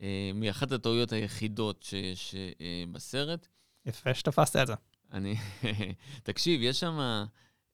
[0.00, 3.48] אה, מאחת הטעויות היחידות שיש אה, בסרט.
[3.86, 4.74] יפה שתפסת את זה.
[5.12, 5.34] אני,
[6.22, 6.98] תקשיב, יש שם,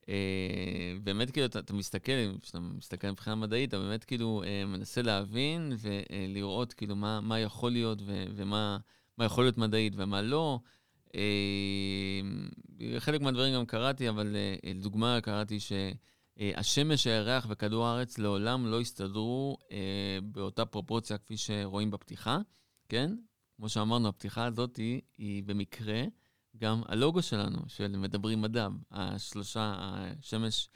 [0.09, 5.03] אה, באמת כאילו, אתה, אתה מסתכל, כשאתה מסתכל מבחינה מדעית, אתה באמת כאילו אה, מנסה
[5.03, 8.79] להבין ולראות כאילו מה, מה יכול להיות ו, ומה
[9.18, 10.59] מה יכול להיות מדעית ומה לא.
[11.14, 12.20] אה,
[12.98, 19.57] חלק מהדברים גם קראתי, אבל אה, לדוגמה קראתי שהשמש, הירח וכדור הארץ לעולם לא הסתדרו
[19.72, 22.38] אה, באותה פרופורציה כפי שרואים בפתיחה,
[22.88, 23.14] כן?
[23.57, 26.03] כמו שאמרנו, הפתיחה הזאת היא, היא במקרה
[26.57, 30.68] גם הלוגו שלנו, של מדברים מדע, השלושה, השמש,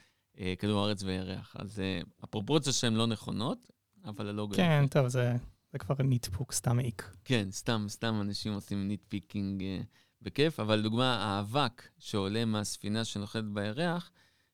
[0.59, 1.55] כדור הארץ וירח.
[1.59, 1.81] אז
[2.23, 3.71] הפרופורציות שלהן לא נכונות,
[4.05, 4.55] אבל הלוגו...
[4.55, 4.85] כן.
[4.89, 5.35] טוב, זה
[5.71, 7.15] זה כבר ניטפוק, סתם מעיק.
[7.23, 9.81] כן, סתם, סתם אנשים עושים nitpicking אה,
[10.21, 14.11] בכיף, אבל לדוגמה, האבק שעולה מהספינה שנוחתת בירח,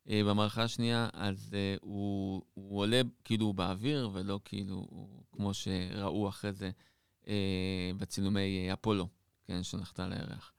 [0.09, 6.29] אה, במערכה השנייה, אז אה, הוא, הוא עולה כאילו באוויר, ולא כאילו הוא, כמו שראו
[6.29, 6.71] אחרי זה
[7.27, 9.07] אה, בצילומי אה, אפולו,
[9.45, 10.53] כן, שנחתה לירח.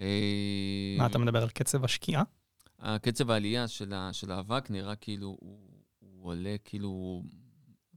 [0.00, 2.22] אה, מה, אתה מדבר על קצב השקיעה?
[2.78, 7.22] הקצב העלייה של, ה, של האבק נראה כאילו הוא, הוא עולה, כאילו,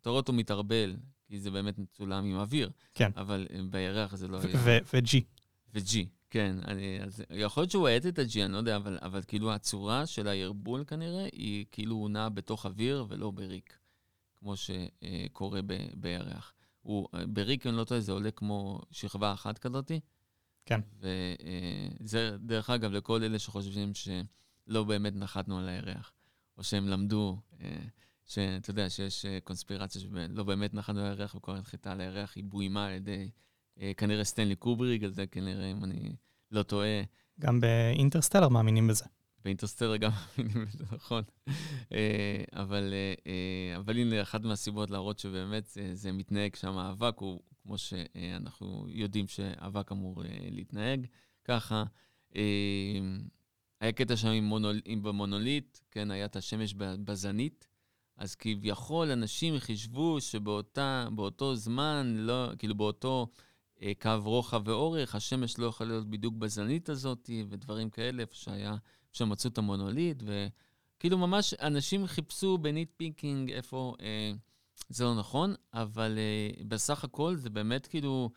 [0.02, 0.96] אתה רואה אותו מתערבל,
[1.32, 2.72] כי זה באמת מצולם עם אוויר.
[2.94, 3.12] כן.
[3.16, 5.16] אבל אה, בירח זה לא ו-G.
[5.74, 5.98] ו-G,
[6.30, 6.56] כן.
[6.68, 10.06] אני, אז יכול להיות שהוא האט את ה-G, אני לא יודע, אבל, אבל כאילו הצורה
[10.06, 13.78] של הערבול כנראה, היא כאילו הוא נע בתוך אוויר ולא בריק,
[14.40, 16.54] כמו שקורה ב- בירח.
[16.82, 20.00] הוא, בריק, אני לא טועה, זה עולה כמו שכבה אחת כזאתי.
[20.66, 20.80] כן.
[21.00, 26.14] וזה, דרך אגב, לכל אלה שחושבים שלא באמת נחתנו על הירח,
[26.58, 27.78] או שהם למדו, אה,
[28.26, 32.44] שאתה יודע שיש אה, קונספירציה שלא באמת נחתנו על הירח וכל הנחיתה על הירח היא
[32.44, 33.30] בוימה על ידי
[33.82, 36.16] אה, כנראה סטנלי קובריג, אז זה כנראה, אם אני
[36.52, 37.02] לא טועה,
[37.40, 39.06] גם באינטרסטלר מאמינים בזה.
[39.44, 41.24] באינטרסטלר גם מאמינים בזה, נכון.
[41.94, 42.94] אה, אבל,
[43.76, 49.92] אבל הנה, אחת מהסיבות להראות שבאמת זה, מתנהג שם, האבק הוא כמו שאנחנו יודעים שאבק
[49.92, 51.06] אמור להתנהג,
[51.46, 51.84] ככה.
[53.82, 57.68] היה קטע שם עם, מונול, עם במונוליט, כן, היה את השמש בזנית,
[58.22, 63.28] אז כביכול אנשים חישבו שבאותו זמן, לא, כאילו באותו
[63.82, 68.76] אה, קו רוחב ואורך, השמש לא יכולה להיות בדיוק בזנית הזאת, ודברים כאלה, איפה שהיה,
[69.12, 70.24] שמצאו את המונוליט,
[71.00, 74.32] כאילו ממש אנשים חיפשו ב nitpicking איפה אה,
[74.90, 78.30] זה לא נכון, אבל אה, בסך הכל זה באמת כאילו,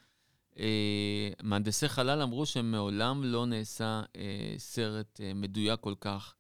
[0.58, 6.34] אה, מהנדסי חלל אמרו שמעולם לא נעשה אה, סרט אה, מדויק כל כך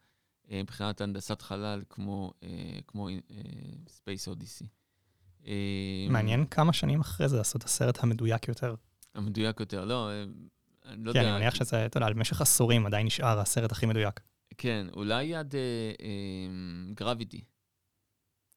[0.50, 3.14] מבחינת הנדסת חלל כמו, אה, כמו אה,
[3.86, 4.66] Space Odyssey.
[5.46, 8.74] אה, מעניין כמה שנים אחרי זה לעשות את הסרט המדויק יותר.
[9.14, 10.24] המדויק יותר, לא, אה,
[10.84, 11.30] אני לא כן, יודע.
[11.30, 14.20] אני מניח שזה, אתה יודע, במשך עשורים עדיין נשאר הסרט הכי מדויק.
[14.58, 15.54] כן, אולי עד
[16.94, 17.44] גרביטי.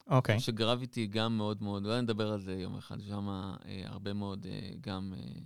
[0.10, 0.40] אוקיי.
[0.40, 4.70] שגרביטי גם מאוד מאוד, אולי נדבר על זה יום אחד, שם אה, הרבה מאוד אה,
[4.82, 5.40] גם אה,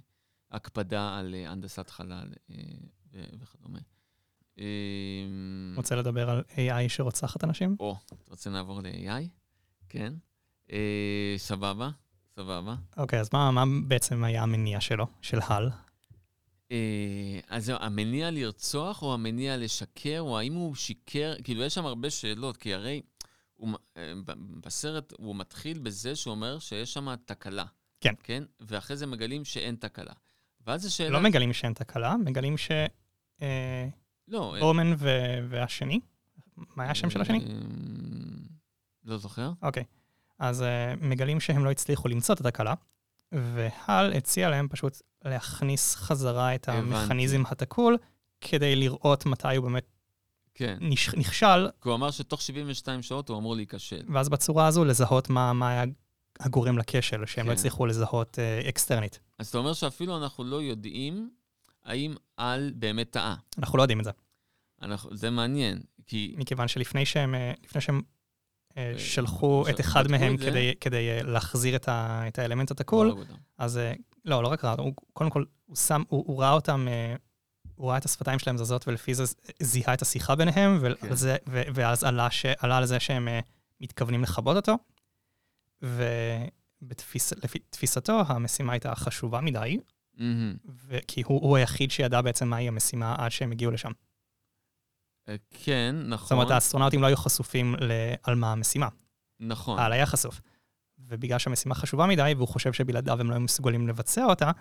[0.51, 3.79] הקפדה על אה, הנדסת חלל אה, וכדומה.
[5.81, 7.75] רוצה לדבר על AI שרוצחת אנשים?
[7.79, 9.27] או, אתה רוצה נעבור ל-AI?
[9.89, 10.13] כן.
[10.71, 11.89] אה, סבבה,
[12.35, 12.75] סבבה.
[12.97, 15.69] אוקיי, אז מה, מה בעצם היה המניע שלו, של הל?
[16.71, 21.85] אה, אז זהו, המניע לרצוח או המניע לשקר, או האם הוא שיקר, כאילו יש שם
[21.85, 23.01] הרבה שאלות, כי הרי
[23.53, 24.13] הוא, אה,
[24.65, 27.65] בסרט הוא מתחיל בזה שהוא אומר שיש שם תקלה.
[28.01, 28.13] כן.
[28.23, 28.43] כן?
[28.59, 30.13] ואחרי זה מגלים שאין תקלה.
[30.67, 31.09] ואז השאלה...
[31.09, 32.71] לא מגלים שאין תקלה, מגלים ש...
[33.41, 33.87] אה,
[34.31, 34.55] לא.
[34.55, 35.99] אה, בורמן ו- והשני?
[36.75, 37.39] מה היה השם של השני?
[37.39, 37.53] אה,
[39.05, 39.51] לא זוכר.
[39.61, 39.83] אוקיי.
[40.39, 40.65] אז uh,
[41.05, 42.73] מגלים שהם לא הצליחו למצוא את התקלה,
[43.31, 46.69] והל הציע להם פשוט להכניס חזרה את.
[46.69, 47.97] המכניזם התקול,
[48.41, 49.85] כדי לראות מתי הוא באמת
[50.53, 50.77] כן.
[50.81, 54.01] נש- נכשל, כי הוא אמר שתוך 72 שעות הוא אמור להיכשל.
[54.13, 55.83] ואז בצורה הזו לזהות מה, מה היה
[56.39, 57.57] הגורם לכשל, שהם לא כן.
[57.57, 59.19] הצליחו לזהות uh, אקסטרנית.
[59.39, 61.29] אז אתה אומר שאפילו אנחנו לא יודעים
[61.83, 63.35] האם על באמת טעה.
[63.57, 64.11] אנחנו לא יודעים את זה,
[64.81, 66.35] אנחנו, זה מעניין, כי...
[66.37, 68.01] מכיוון שלפני שהם, אה, לפני שהם
[68.77, 70.39] אה, אה, שלחו את אחד מהם את?
[70.39, 73.33] כדי, כדי להחזיר את, ה, את האלמנט התקול, אותם.
[73.57, 73.79] אז
[74.25, 76.87] לא, לא רק ראה, הוא, קודם כל, הוא, שם, הוא, הוא ראה אותם,
[77.75, 79.23] הוא ראה את השפתיים שלהם זזות, ולפי זה
[79.59, 81.15] זיהה את השיחה ביניהם, כן.
[81.15, 83.27] זה, ו, ואז עלה, ש, עלה על זה שהם
[83.81, 84.77] מתכוונים לכבות אותו.
[85.81, 87.19] ולפי
[87.69, 89.77] תפיסתו, המשימה הייתה חשובה מדי,
[90.69, 93.91] ו- כי הוא, הוא היחיד שידע בעצם מהי המשימה עד שהם הגיעו לשם.
[95.29, 96.37] אה, כן, זאת נכון.
[96.37, 98.87] אומרת, האסטרונאוטים לא היו חשופים ל- על מה המשימה.
[99.39, 99.79] נכון.
[99.79, 100.41] העל היה חשוף.
[100.99, 104.51] ובגלל שהמשימה חשובה מדי, והוא חושב שבלעדיו הם לא היו מסוגלים לבצע אותה,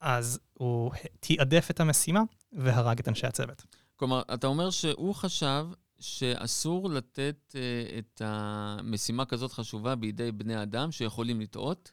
[0.00, 0.90] אז הוא
[1.20, 3.64] תיעדף את המשימה והרג את אנשי הצוות.
[3.96, 5.66] כלומר, אתה אומר שהוא חשב
[5.98, 11.92] שאסור לתת uh, את המשימה כזאת חשובה בידי בני אדם שיכולים לטעות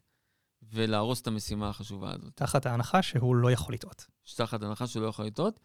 [0.63, 2.35] ולהרוס את המשימה החשובה הזאת.
[2.35, 4.07] תחת ההנחה שהוא לא יכול לטעות.
[4.35, 5.59] תחת הנחה שהוא לא יכול לטעות,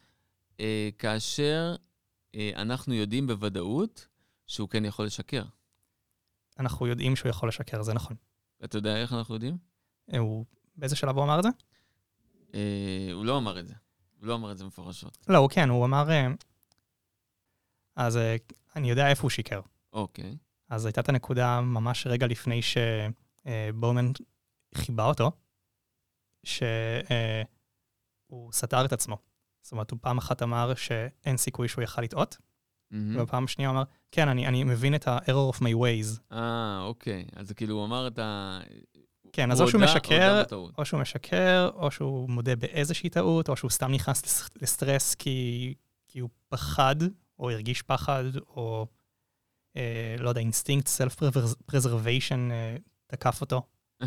[0.52, 0.57] uh,
[0.98, 1.76] כאשר
[2.33, 4.09] uh, אנחנו יודעים בוודאות
[4.46, 5.44] שהוא כן יכול לשקר.
[6.59, 8.16] אנחנו יודעים שהוא יכול לשקר, זה נכון.
[8.64, 9.59] אתה יודע איך אנחנו יודעים?
[10.12, 10.44] אה, הוא,
[10.76, 11.48] באיזה שלב הוא אמר את זה?
[12.50, 12.54] Uh,
[13.12, 13.74] הוא לא אמר את זה.
[14.20, 15.18] הוא לא אמר את זה מפורשות.
[15.28, 16.11] לא, הוא כן, הוא אמר...
[16.11, 16.26] אה,
[17.96, 18.37] אז אה,
[18.76, 19.61] אני יודע איפה הוא שיקר.
[19.92, 20.37] אוקיי.
[20.68, 24.12] אז הייתה את הנקודה ממש רגע לפני שבורמן
[24.77, 25.31] חיבה אותו,
[26.45, 26.63] שהוא
[28.53, 29.19] סתר את עצמו.
[29.63, 32.37] זאת אומרת, הוא פעם אחת אמר שאין סיכוי שהוא יכל לטעות,
[32.91, 33.17] מהמם.
[33.21, 36.21] ובפעם השנייה הוא אמר, כן, אני, אני מבין את ה-error of my ways.
[36.33, 37.25] אה, אוקיי.
[37.37, 38.61] אז כאילו הוא אמר את ה...
[39.33, 40.43] כן, אז או שהוא משקר.
[40.79, 45.75] או שהוא משקר, או שהוא מודה באיזושהי טעות, או שהוא סתם נכנס לס- לסטרס כי,
[46.09, 46.97] כי הוא פחד,
[47.39, 48.87] או הרגיש פחד, או
[49.77, 51.16] אה, לא יודע, אינסטינקט self
[51.66, 52.49] preservation
[53.07, 53.63] תקף אותו.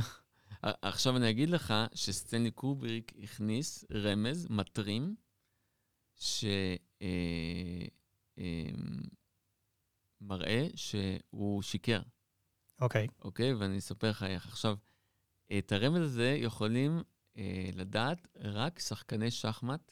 [0.62, 5.16] עכשיו אני אגיד לך שסטנלי קובריק הכניס רמז, מטרים,
[10.22, 12.02] שמראה שהוא שיקר,
[12.82, 13.54] אוקיי, אוקיי?
[13.54, 14.48] ואני אספר לך איך.
[14.48, 14.78] עכשיו,
[15.58, 17.02] את הרמז הזה יכולים
[17.38, 19.92] אה, לדעת רק שחקני שחמט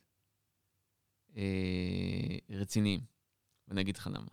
[1.38, 3.02] אה, רציניים.
[3.68, 4.28] ואני אגיד לך למה.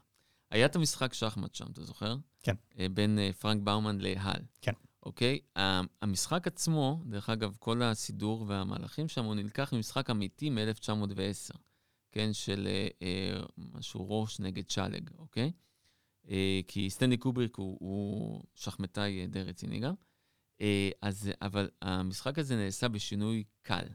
[0.51, 2.16] היה את המשחק שחמט שם, אתה זוכר?
[2.42, 2.55] כן.
[2.79, 4.42] אה, בין אה, פרנק באומן להל.
[4.61, 4.73] כן.
[5.03, 5.38] אוקיי?
[6.03, 11.57] המשחק עצמו, דרך אגב, כל הסידור והמהלכים שם, הוא נלקח ממשחק אמיתי מ-1910,
[12.12, 12.33] כן?
[12.33, 15.53] של אה, אה, משהו ראש נגד שלג, אוקיי?
[16.29, 19.95] אה, כי סטנלי קובריק הוא, הוא שחמטאי אה, די רציני גם.
[20.61, 23.87] אה, אז, אבל המשחק הזה נעשה בשינוי קל,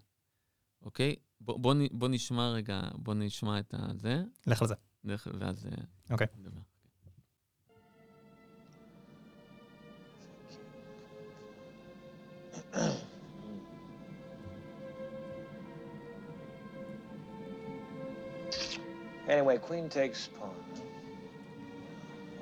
[0.82, 1.16] אוקיי?
[1.42, 4.76] בוא, בוא, בוא נשמע רגע, בוא נשמע את הזה, לך על זה.
[5.06, 5.72] דרך- ואז אה,
[6.12, 6.28] אוקיי.
[6.38, 6.62] נדבר.
[19.28, 20.56] Anyway, queen takes pawn.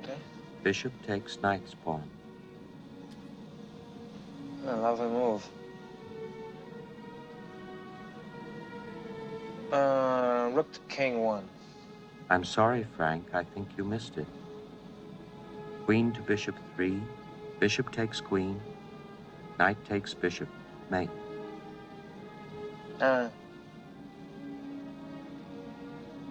[0.02, 0.14] Okay?
[0.62, 2.08] Bishop takes knight's pawn.
[4.66, 5.48] A lovely move.
[9.72, 11.48] Uh, rook to king one.
[12.30, 13.26] I'm sorry, Frank.
[13.32, 14.26] I think you missed it.
[15.84, 17.00] Queen to bishop 3.
[17.58, 18.60] Bishop takes queen.
[19.58, 20.48] Knight takes bishop.
[20.90, 21.10] Mate.
[23.00, 23.28] Uh.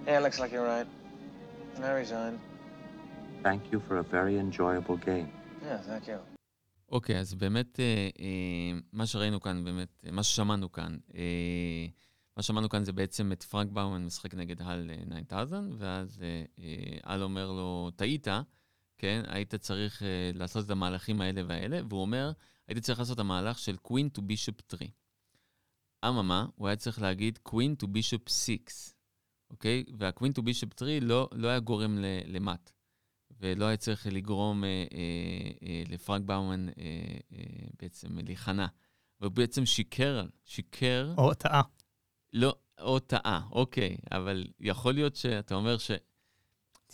[0.07, 0.87] Yeah, looks like you're right.
[1.83, 2.39] I resign.
[3.43, 5.29] Thank you for a very enjoyable game.
[5.63, 6.19] Yeah, thank you.
[6.91, 11.85] אוקיי, אז באמת, אה, אה, מה שראינו כאן, באמת, אה, מה ששמענו כאן, אה,
[12.37, 16.43] מה ששמענו כאן זה בעצם את פרנק באומן משחק נגד הל אה, 9000, ואז אה,
[16.59, 18.27] אה, הל אומר לו, טעית,
[18.97, 19.21] כן?
[19.27, 22.31] היית צריך אה, לעשות את המהלכים האלה והאלה, והוא אומר,
[22.67, 24.83] הייתי צריך לעשות את המהלך של queen to bishop 3.
[26.05, 28.57] אממה, הוא היה צריך להגיד queen to bishop 6,
[29.49, 29.83] אוקיי?
[29.97, 32.71] וה queen to bishop 3 לא, לא היה גורם ל- למט.
[33.39, 36.73] ולא היה צריך לגרום אה, אה, אה, לפרנק באומן אה,
[37.33, 38.67] אה, בעצם להיכנע.
[39.21, 41.61] והוא בעצם שיקר, שיקר, או טעה.
[42.33, 45.91] לא, או טעה, אוקיי, אבל יכול להיות שאתה אומר ש...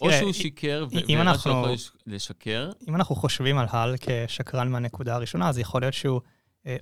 [0.02, 5.50] או שהוא שיקר, ורק יכול לש- לשקר, אם אנחנו חושבים על הל כשקרן מהנקודה הראשונה,
[5.50, 6.22] אז יכול להיות שהוא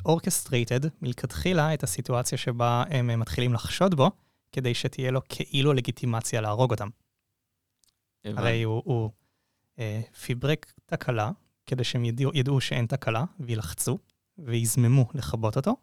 [0.05, 4.11] orchestrated מלכתחילה את הסיטואציה שבה הם אה, מתחילים לחשוד בו,
[4.51, 6.89] כדי שתהיה לו כאילו לגיטימציה להרוג אותם.
[8.25, 9.09] הרי הוא, הוא
[9.79, 11.31] אה, פיברק תקלה,
[11.65, 13.97] כדי שהם ידעו, ידעו שאין תקלה, וילחצו,
[14.37, 15.75] ויזממו לכבות אותו,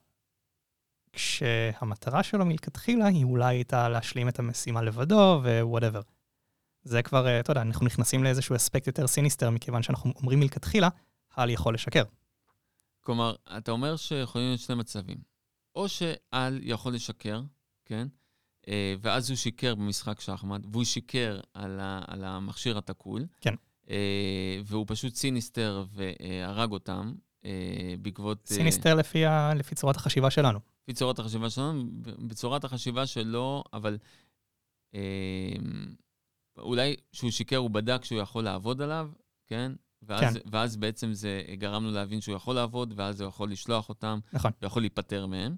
[1.13, 6.01] כשהמטרה שלו מלכתחילה היא אולי הייתה להשלים את המשימה לבדו, ו whatever.
[6.87, 10.89] זה כבר, אה, אתה יודע, אנחנו נכנסים לאיזשהו אספקט יותר sinister, מכיוון שאנחנו אומרים מלכתחילה,
[11.35, 12.03] הל יכול לשקר.
[13.01, 15.17] כלומר, אתה אומר שיכולים להיות שני מצבים.
[15.75, 17.43] או שהל יכול לשקר,
[17.85, 18.09] כן?
[18.69, 23.27] אה, ואז הוא שיקר במשחק שחמט, והוא שיקר על, ה, על המכשיר התקול.
[23.41, 23.55] כן.
[23.91, 27.15] אה, והוא פשוט sinister והרג אותם
[28.03, 28.47] בעקבות...
[28.47, 30.59] sinister לפי, ה, לפי צורת החשיבה שלנו.
[30.83, 33.99] לפי צורת החשיבה שלנו, בצורת החשיבה שלו, אבל
[36.59, 39.11] אולי כשהוא שיקר הוא בדק שהוא יכול לעבוד עליו,
[39.47, 39.73] כן?
[40.03, 40.41] ואז, כן.
[40.51, 44.51] ואז בעצם זה גרם לו להבין שהוא יכול לעבוד, ואז הוא יכול לשלוח אותם, נכון.
[44.63, 45.57] ויכול להיפטר מהם.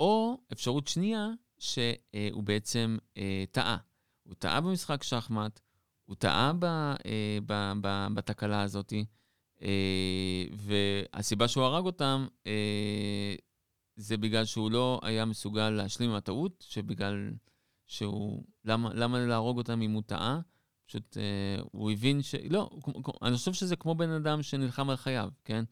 [0.00, 1.28] או אפשרות שנייה,
[1.58, 3.76] שהוא בעצם אה, טעה.
[4.22, 5.60] הוא טעה במשחק שחמט,
[6.04, 8.92] הוא טעה ב, אה, ב, ב, בתקלה הזאת,
[9.62, 13.34] אה, והסיבה שהוא הרג אותם, אה,
[13.96, 17.30] זה בגלל שהוא לא היה מסוגל להשלים עם הטעות, שבגלל
[17.88, 18.44] שהוא...
[18.64, 20.40] למה, למה להרוג אותם אם הוא טעה?
[20.86, 22.34] פשוט אה, הוא הבין ש...
[22.50, 22.70] לא,
[23.22, 25.64] אני חושב שזה כמו בן אדם שנלחם על חייו, כן?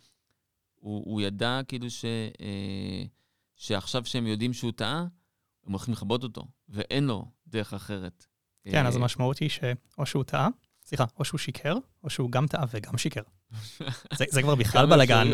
[0.74, 2.05] הוא, הוא ידע כאילו ש,
[2.40, 3.05] אה,
[3.55, 5.07] שעכשיו שהם יודעים שהוא טעה,
[5.66, 8.26] הם הולכים לכבות אותו, ואין לו דרך אחרת.
[8.64, 10.48] כן, אז אה, המשמעות היא שאו שהוא טעה,
[10.85, 13.22] סליחה, או שהוא שיקר, או שהוא גם טעה וגם שיקר.
[14.14, 15.26] זה, זה כבר בכלל בלאגן.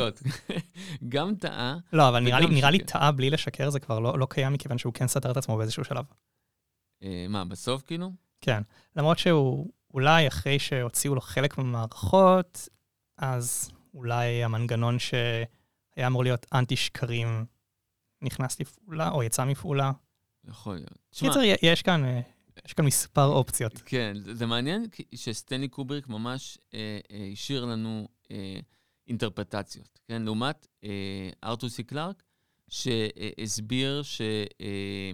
[1.08, 2.78] גם טעה, לא, אבל נראה לי, נראה לי.
[2.78, 5.84] טעה בלי לשקר זה כבר לא, לא קיים, מכיוון שהוא כן סתר את עצמו באיזשהו
[5.84, 6.04] שלב.
[7.02, 8.12] אה, מה, בסוף כאילו?
[8.40, 8.62] כן.
[8.96, 12.68] למרות שהוא אולי אחרי שהוציאו לו חלק מהמערכות,
[13.18, 17.44] אז אולי המנגנון שהיה אמור להיות אנטי שקרים
[18.22, 19.92] נכנס לפעולה, או יצא מפעולה.
[20.44, 20.98] יכול להיות.
[21.14, 22.20] קיצר, יש כאן, אה,
[22.66, 23.82] יש כאן מספר אופציות.
[23.86, 28.60] כן, זה, מעניין שסטנלי קובריק ממש אה, אה, השאיר לנו אה,
[29.08, 30.22] אינטרפטציות, כן?
[30.22, 32.22] לעומת אה, ארתור סי קלארק,
[32.68, 34.02] שהסביר
[34.60, 35.10] אה,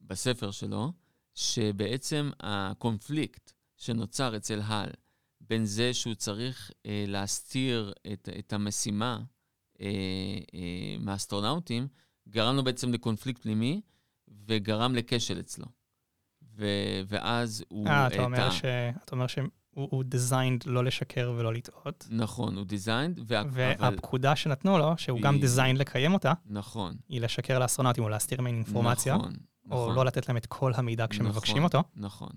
[0.00, 0.92] בספר שלו,
[1.34, 4.88] שבעצם הקונפליקט שנוצר אצל הל
[5.40, 9.18] בין זה שהוא צריך אה, להסתיר את, את המשימה
[9.80, 9.86] אה,
[10.54, 11.88] אה, מהאסטרונאוטים,
[12.28, 13.80] גרם לו בעצם לקונפליקט פנימי
[14.46, 15.66] וגרם לכשל אצלו.
[16.56, 18.50] ו- ואז הוא אה, אתה אומר.
[18.50, 18.64] ש-
[19.04, 23.40] אתה אומר שהוא הוא designed לא לשקר ולא לטעות, נכון, הוא designed, וה...
[23.40, 23.50] אבל...
[23.78, 25.52] והפקודה שנתנו לו, שהוא גם בדיוק.
[25.52, 29.32] designed לקיים אותה, נכון, היא לשקר לאסטרונאוטים או להסתיר מהם אינפורמציה, נכון,
[29.70, 31.82] או נכון, לא לתת להם את כל המידע כשמבקשים נכון, אותו.
[31.96, 32.30] נכון.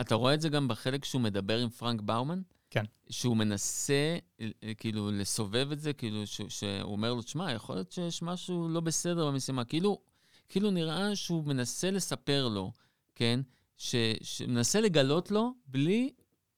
[0.00, 2.40] אתה רואה את זה גם בחלק שהוא מדבר עם פרנק ובאומן?
[2.70, 2.84] כן.
[3.10, 4.46] שהוא מנסה, אה,
[4.78, 8.80] כאילו, לסובב את זה, כאילו, ש- שהוא אומר לו, תשמע, יכול להיות שיש משהו לא
[8.80, 9.64] בסדר במשימה.
[9.64, 9.98] כאילו,
[10.48, 12.72] כאילו נראה שהוא מנסה לספר לו,
[13.14, 13.40] כן?
[13.76, 16.10] ש- שמנסה לגלות לו בלי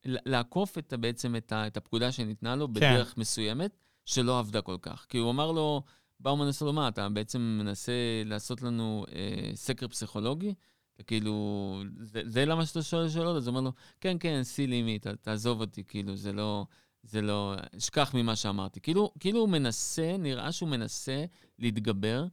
[0.05, 5.07] לעקוף את, בעצם את, ה- את הפקודה שניתנה לו בדרך מסוימת, שלא עבדה כל כך.
[5.09, 5.83] כי הוא אמר לו,
[6.21, 7.93] באומן עשה לו, מה, אתה בעצם מנסה
[8.25, 10.55] לעשות לנו אה, סקר פסיכולוגי?
[10.95, 13.37] אתה כאילו, זה, זה למה שאתה שואל שאלות?
[13.37, 16.67] אז הוא אומר לו, כן, כן, לימי, ת, תעזוב אותי, כאילו, זה לא,
[17.03, 18.81] זה לא, אשכח ממה שאמרתי.
[18.81, 21.25] כאילו, כאילו הוא מנסה, נראה שהוא מנסה
[21.59, 22.27] להתגבר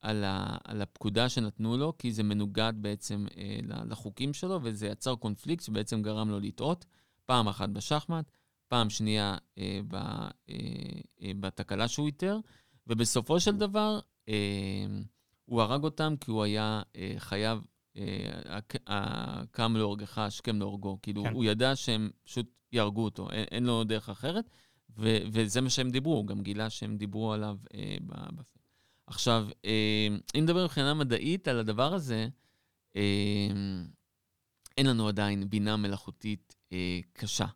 [0.00, 5.14] על, ה, על הפקודה שנתנו לו, כי זה מנוגד בעצם אה, לחוקים שלו, וזה יצר
[5.16, 6.84] קונפליקט שבעצם גרם לו לטעות,
[7.26, 8.30] פעם אחת בשחמט,
[8.68, 10.30] פעם שנייה אה, ב, אה,
[11.22, 12.38] אה, בתקלה שהוא איתר,
[12.86, 14.34] ובסופו של דבר, אה,
[15.44, 17.58] הוא הרג אותם כי הוא היה אה, חייב
[17.96, 20.98] אה, הק- הקם להורגך, השכם להורגו.
[21.02, 21.32] כאילו, כן.
[21.32, 24.50] הוא ידע שהם פשוט יהרגו אותו, אין, אין לו דרך אחרת,
[24.98, 28.12] ו, וזה מה שהם דיברו, הוא גם גילה שהם דיברו עליו אה, ב...
[28.14, 28.40] ב...
[29.06, 32.28] עכשיו, אה, אם נדבר מבחינה מדעית על הדבר הזה,
[32.96, 33.48] אה,
[34.78, 37.46] אין לנו עדיין בינה מלאכותית אה, קשה.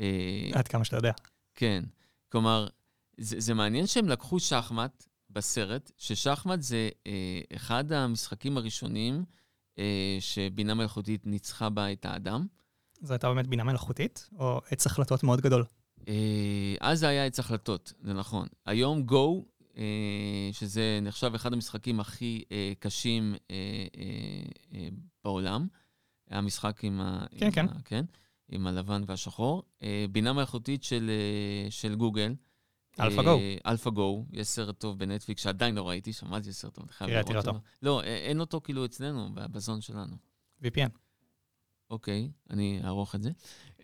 [0.00, 1.12] אה, עד כמה שאתה יודע.
[1.54, 1.84] כן.
[2.28, 2.68] כלומר,
[3.18, 9.24] זה, זה מעניין שהם לקחו שחמט בסרט, ששחמט זה אה, אחד המשחקים הראשונים
[9.78, 12.46] אה, שבינה מלאכותית ניצחה בה את האדם.
[13.02, 15.64] זו הייתה באמת בינה מלאכותית, או עץ החלטות מאוד גדול.
[16.08, 18.46] אה, אז זה היה עץ החלטות, זה נכון.
[18.66, 19.44] היום Go,
[19.76, 23.56] אה, שזה נחשב אחד המשחקים הכי אה, קשים אה,
[23.96, 24.42] אה,
[24.74, 24.88] אה,
[25.24, 25.66] בעולם,
[26.30, 27.26] המשחק עם ה...
[27.38, 27.66] כן, עם כן.
[27.68, 28.04] ה, כן,
[28.48, 29.62] עם הלבן והשחור.
[29.82, 32.34] אה, בינה מלאכותית של, אה, של גוגל.
[33.00, 33.28] AlphaGo.
[33.28, 34.00] אה, AlphaGo,
[34.32, 37.58] יש סרט טוב בנטפליקס שעדיין לא ראיתי, שמעתי סרט טוב, חייב לראות אותו.
[37.82, 40.16] לא, אה, אין אותו כאילו אצלנו, בזון שלנו.
[40.62, 40.88] VPN.
[41.90, 43.30] אוקיי, אני אערוך את זה.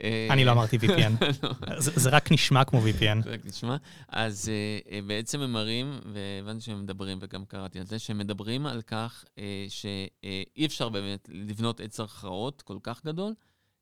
[0.02, 1.24] אה, אני לא אמרתי VPN.
[1.42, 1.80] לא.
[1.80, 3.28] זה זה רק נשמע כמו VPN.
[3.28, 3.76] רק נשמע.
[4.08, 4.50] אז
[4.86, 9.24] uh, בעצם הם מראים, והבנתי שהם מדברים, וגם קראתי על זה, שהם מדברים על כך
[9.68, 13.34] שאי אפשר באמת לבנות עץ הכרעות כל כך גדול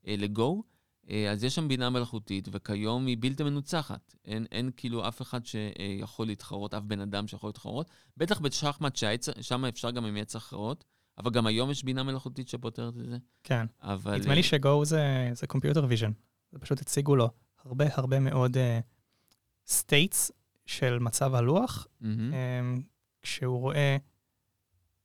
[0.03, 0.63] לגו,
[1.09, 4.15] אז יש שם בינה מלאכותית, וכיום היא בלתי מנוצחת.
[4.25, 7.89] אין, אין כאילו אף אחד שיכול להתחרות, אף בן אדם שיכול להתחרות.
[8.17, 8.97] בטח בשחמט,
[9.41, 10.83] שם אפשר גם עם עץ הכרעות,
[11.17, 13.17] אבל גם היום יש בינה מלאכותית שפותרת את זה.
[13.43, 13.65] כן.
[13.81, 14.17] אבל...
[14.17, 16.11] נדמה לי אה, שגו, זה זה computer vision.
[16.51, 17.29] זה פשוט הציגו לו
[17.65, 18.57] הרבה הרבה מאוד
[19.67, 20.31] states
[20.65, 22.33] של מצב הלוח, מהמ.
[22.33, 22.81] אמ,
[23.21, 23.97] כשהוא רואה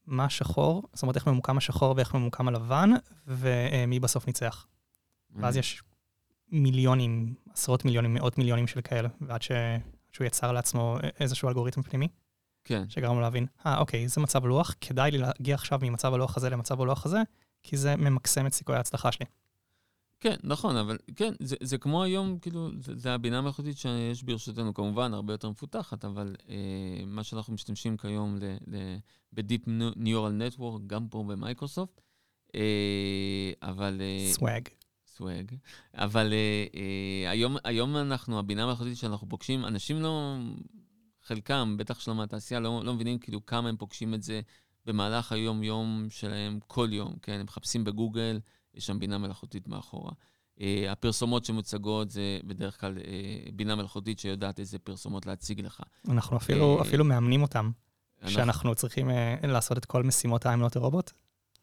[0.07, 2.91] מה שחור, זאת אומרת איך ממוקם השחור ואיך ממוקם הלבן,
[3.27, 4.67] ומי בסוף ניצח.
[5.37, 5.83] ואז יש
[6.53, 9.51] מיליונים, עשרות מיליונים, מאות מיליונים של כאלה, ועד ש...
[10.13, 12.09] שהוא יצר לעצמו איזשהו אלגוריתם פנימי,
[12.65, 12.85] כן.
[12.89, 16.51] שגרם לו להבין, אה, אוקיי, זה מצב לוח, כדאי לי להגיע עכשיו ממצב הלוח הזה
[16.51, 17.23] למצב הלוח הזה,
[17.63, 19.27] כי זה ממקסם את סיכויי ההצלחה שלי.
[20.21, 24.75] כן, נכון, אבל כן, זה, זה כמו היום, כאילו, זה, זה הבינה המלאכותית שיש ברשותנו,
[24.75, 28.97] כמובן, הרבה יותר מפותחת, אבל אה, מה שאנחנו משתמשים כיום ל, ל,
[29.33, 32.01] ב-Deep Neural Network, גם פה במייקרוסופט,
[32.55, 34.01] אה, אבל...
[34.01, 34.29] אה,
[35.17, 35.55] סוואג.
[35.95, 40.37] אבל אה, אה, היום, היום אנחנו, הבינה המלאכותית שאנחנו פוגשים, אנשים לא,
[41.23, 44.41] חלקם, בטח שלא מהתעשייה, לא, לא מבינים כאילו כמה הם פוגשים את זה
[44.87, 47.33] במהלך היום-יום שלהם כל יום, כן?
[47.33, 48.41] הם מחפשים בגוגל,
[48.75, 50.11] יש שם בינה מלאכותית מאחורה.
[50.59, 50.61] Uh,
[50.91, 53.01] הפרסומות שמוצגות זה בדרך כלל uh,
[53.53, 55.81] בינה מלאכותית שיודעת איזה פרסומות להציג לך.
[56.09, 57.71] אנחנו אפילו, אה, אפילו מאמנים אותם,
[58.23, 61.13] אנחנו- שאנחנו צריכים uh, לעשות את כל משימות האמנות הרובוט.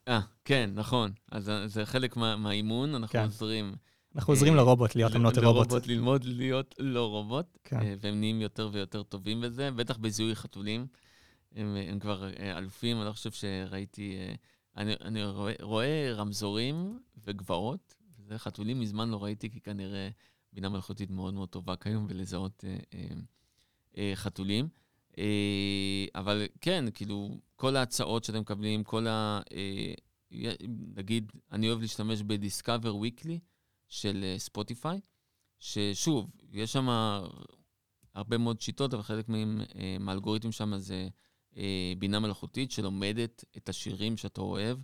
[0.08, 1.12] אה, כן, נכון.
[1.32, 3.24] אז אה, זה חלק מה, מהאימון, אנחנו כן.
[3.24, 3.76] עוזרים.
[4.16, 5.68] אנחנו עוזרים לרובוט להיות אמנות הרובוט.
[5.68, 7.82] לרובוט ללמוד להיות לא רובוט, כן.
[7.82, 10.88] אה, והם נהיים יותר ויותר טובים בזה, בטח בזיהוי חתולים.
[11.56, 14.16] הם, הם כבר אה, אלופים, אני לא חושב שראיתי...
[14.18, 14.34] אה,
[14.78, 20.10] אני, אני רואה, רואה רמזורים וגבעות, וזה חתולים מזמן לא ראיתי, כי כנראה
[20.54, 23.08] בינה מלאכותית מאוד מאוד טובה כיום בלזהות אה, אה,
[23.98, 24.68] אה, חתולים.
[25.18, 29.42] אה, אבל כן, כאילו, כל ההצעות שאתם מקבלים, כל ה...
[29.54, 29.94] אה,
[30.98, 33.40] נגיד, אני אוהב להשתמש ב-Discover Weekly
[33.88, 35.00] של אה, ספוטיפיי,
[35.60, 36.88] ששוב, יש שם
[38.14, 39.26] הרבה מאוד שיטות, אבל חלק
[40.00, 41.08] מהאלגוריתם שם זה
[41.98, 44.78] בינה מלאכותית שלומדת את השירים שאתה אוהב,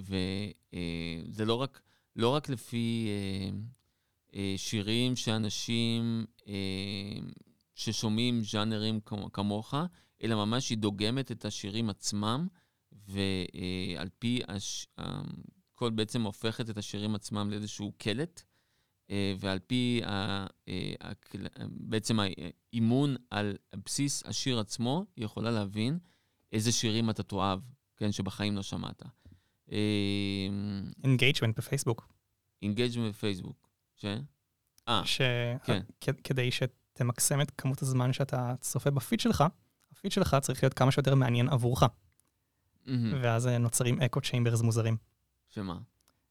[0.00, 1.82] וזה לא רק,
[2.16, 3.08] לא רק לפי
[4.56, 6.24] שירים שאנשים
[7.78, 9.74] ששומעים ז'אנרים כמו- כמוך,
[10.22, 12.48] אלא ממש היא דוגמת את השירים עצמם,
[12.92, 14.86] ועל פי, הש...
[15.74, 18.42] כל בעצם הופכת את השירים עצמם לאיזשהו קלט,
[19.10, 20.46] אה, ועל פי ה...
[20.68, 20.92] אה,
[21.70, 25.98] בעצם האימון על בסיס השיר עצמו, היא יכולה להבין
[26.52, 27.60] איזה שירים אתה תאהב,
[27.96, 29.02] כן, שבחיים לא שמעת.
[31.04, 32.08] engagement בפייסבוק.
[32.62, 34.04] engagement בפייסבוק, ש?
[34.88, 35.02] אה,
[35.64, 35.82] כן.
[36.04, 36.50] שכדי
[36.98, 39.44] שתמקסם את כמות הזמן שאתה צופה בפיד שלך,
[39.92, 41.82] הפיד שלך צריך להיות כמה שיותר מעניין עבורך,
[42.86, 43.18] מהמ.
[43.22, 44.96] ואז אה, נוצרים echo chambers מוזרים.
[45.48, 45.78] שמה?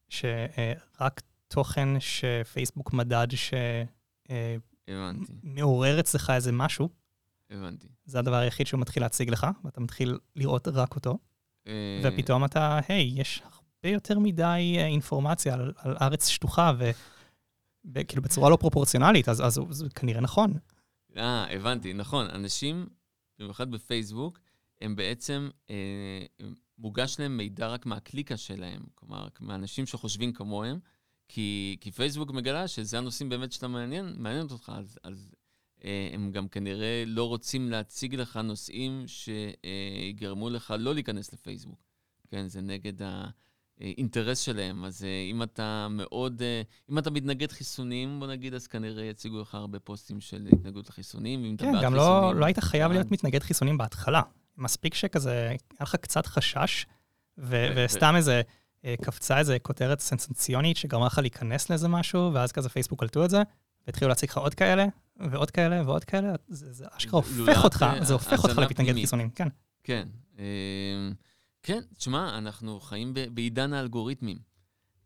[0.08, 3.26] שרק תוכן שפייסבוק מדד
[5.44, 6.88] שמעורר אצלך איזה משהו,
[7.50, 7.88] הבנתי.
[8.04, 11.18] זה הדבר היחיד שהוא מתחיל להציג לך, ואתה מתחיל לראות רק אותו,
[11.66, 16.72] אה, ופתאום אתה, היי, יש הרבה יותר מדי אה, אינפורמציה על, על ארץ שטוחה,
[17.94, 20.52] וכאילו בצורה לא פרופורציונלית, אז, אז זה כנראה נכון.
[21.16, 22.26] אה, הבנתי, נכון.
[22.30, 22.86] אנשים,
[23.38, 24.38] במיוחד בפייסבוק,
[24.80, 26.26] הם בעצם, אה,
[26.78, 28.82] מוגש להם מידע רק מהקליקה שלהם.
[28.94, 30.78] כלומר, מאנשים שחושבים כמוהם,
[31.28, 35.34] כי, כי פייסבוק מגלה שזה הנושאים באמת שאתה מעניין, מעניינת אותך, אז, אז
[35.84, 41.88] אה, הם גם כנראה לא רוצים להציג לך נושאים שיגרמו לך לא להיכנס לפייסבוק.
[42.28, 42.48] כן?
[42.48, 43.02] זה נגד
[43.80, 44.84] האינטרס שלהם.
[44.84, 49.40] אז אה, אם אתה מאוד, אה, אם אתה מתנגד חיסונים, בוא נגיד, אז כנראה יציגו
[49.40, 51.42] לך הרבה פוסטים של התנגדות לחיסונים.
[51.42, 53.10] ואם אתה כן, בעד גם חיסונים, לא, לא היית חייב להיות.
[53.10, 54.22] מתנגד חיסונים בהתחלה.
[54.56, 56.86] מספיק שכזה, היה לך קצת חשש,
[57.38, 58.42] ו- ו- וסתם איזה,
[58.84, 63.30] אה, קפצה איזה כותרת סנסציונית שגרמה לך להיכנס לאיזה משהו, ואז כזה פייסבוק קלטו את
[63.30, 63.42] זה,
[63.86, 64.86] והתחילו להציג לך עוד כאלה,
[65.30, 68.94] ועוד כאלה, ועוד כאלה, זה, זה אשכרה הופך אותך, זה הופך אותך למתנגד.
[68.94, 69.48] חיסונים, כן.
[69.82, 70.08] כן.
[71.68, 74.38] כן, תשמע, אנחנו חיים ב- בעידן האלגוריתמים.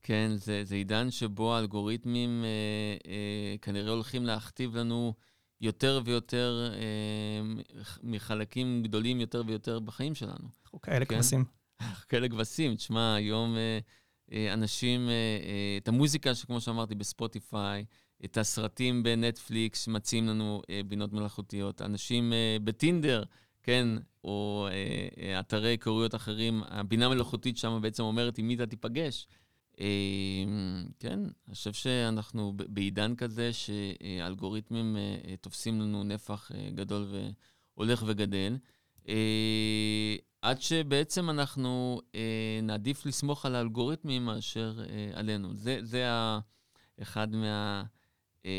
[0.03, 5.15] כן, זה, זה עידן שבו האלגוריתמים אה, אה, כנראה הולכים להכתיב לנו
[5.61, 7.63] יותר ויותר אה,
[8.03, 10.49] מחלקים גדולים יותר ויותר בחיים שלנו.
[10.63, 11.15] אנחנו כאלה כן.
[11.17, 11.45] כבשים.
[12.09, 12.77] כאלה כבשים.
[12.77, 13.79] תשמע, היום אה,
[14.33, 17.85] אה, אנשים, אה, אה, את המוזיקה, שכמו שאמרתי, בספוטיפיי,
[18.25, 21.83] את הסרטים בנטפליקס מציעים לנו אה, בינות מלאכותיות.
[21.83, 23.23] אנשים אה, בטינדר,
[23.63, 23.89] כן,
[24.25, 29.27] או אה, אה, אתרי היכרויות אחרים, הבינה המלאכותית שם בעצם אומרת עם מי אתה תיפגש.
[29.81, 30.45] אה,
[30.99, 37.07] כן, אני חושב שאנחנו בעידן כזה שהאלגוריתמים אה, אה, תופסים לנו נפח אה, גדול
[37.77, 38.57] והולך וגדל.
[39.09, 45.55] אה, עד שבעצם אנחנו אה, נעדיף לסמוך על האלגוריתמים מאשר אה, עלינו.
[45.55, 46.39] זה, זה ה,
[47.03, 48.02] אחד מהאיומים
[48.47, 48.51] אה,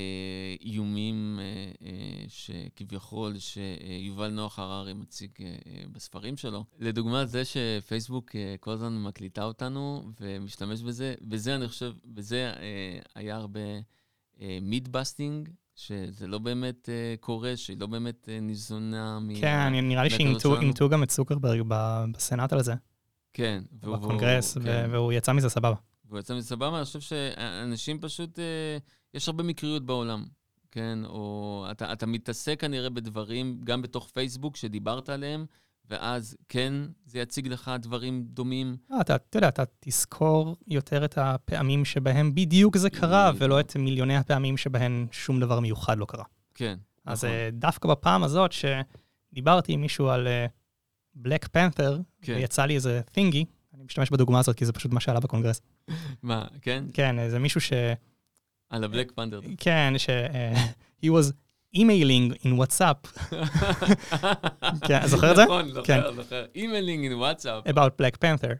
[1.81, 1.91] אה,
[2.27, 6.65] שכביכול שיובל נוח הררי מציג אה, אה, בספרים שלו.
[6.79, 12.99] לדוגמה, זה שפייסבוק אה, כל הזמן מקליטה אותנו ומשתמש בזה, בזה אני חושב, בזה אה,
[13.15, 13.59] היה הרבה
[14.61, 19.35] myth busting, שזה לא באמת אה, קורה, שהיא לא באמת אה, ניזונה מ...
[19.41, 22.73] כן, נראה לי שעימתו גם את צוקרברג בסנאט על זה,
[23.33, 23.63] כן.
[23.81, 24.87] והוא- בקונגרס, כן.
[24.91, 25.75] והוא יצא מזה סבבה.
[26.05, 28.77] והוא יצא מזה סבבה, אני חושב שאנשים פשוט, אה,
[29.13, 30.25] יש הרבה מקריות בעולם,
[30.71, 30.99] כן?
[31.05, 35.45] או אתה, אתה מתעסק כנראה בדברים, גם בתוך פייסבוק, שדיברת עליהם,
[35.89, 36.73] ואז כן,
[37.05, 38.77] זה יציג לך דברים דומים.
[38.89, 43.31] לא, אתה, אתה יודע, אתה תזכור יותר את הפעמים שבהם בדיוק זה קרה.
[43.37, 46.23] ולא את מיליוני הפעמים שבהן שום דבר מיוחד לא קרה.
[46.55, 47.35] כן, אז נכון.
[47.35, 50.27] אה, דווקא בפעם הזאת שדיברתי עם מישהו על
[51.15, 52.33] בלק פנת'ר, כן.
[52.33, 55.61] ויצא לי איזה תינגי, אני משתמש בדוגמה הזאת כי זה פשוט מה שעלה בקונגרס.
[56.23, 56.83] מה, כן?
[56.93, 57.73] כן, זה מישהו ש...
[58.69, 59.39] על ה Black Panther.
[59.57, 60.09] כן, ש...
[61.05, 61.31] he was
[61.77, 63.07] emailing in WhatsApp
[64.87, 65.43] כן, זוכר את זה?
[65.43, 66.01] נכון, כן.
[66.01, 66.45] זוכר, זוכר.
[66.55, 67.67] emailing in WhatsApp.
[67.67, 68.53] about Black Panther.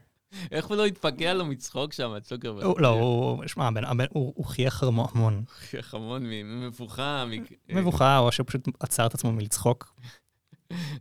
[0.52, 2.64] איך הוא לא התפקע לו מצחוק שם, צוקרברג?
[2.64, 5.42] הוא- לא, הוא, שמע, הבן- הוא הוא חייך המון, המון.
[5.80, 7.24] המון ממבוכה.
[7.68, 9.94] מבוכה, או שפשוט עצר את עצמו מלצחוק.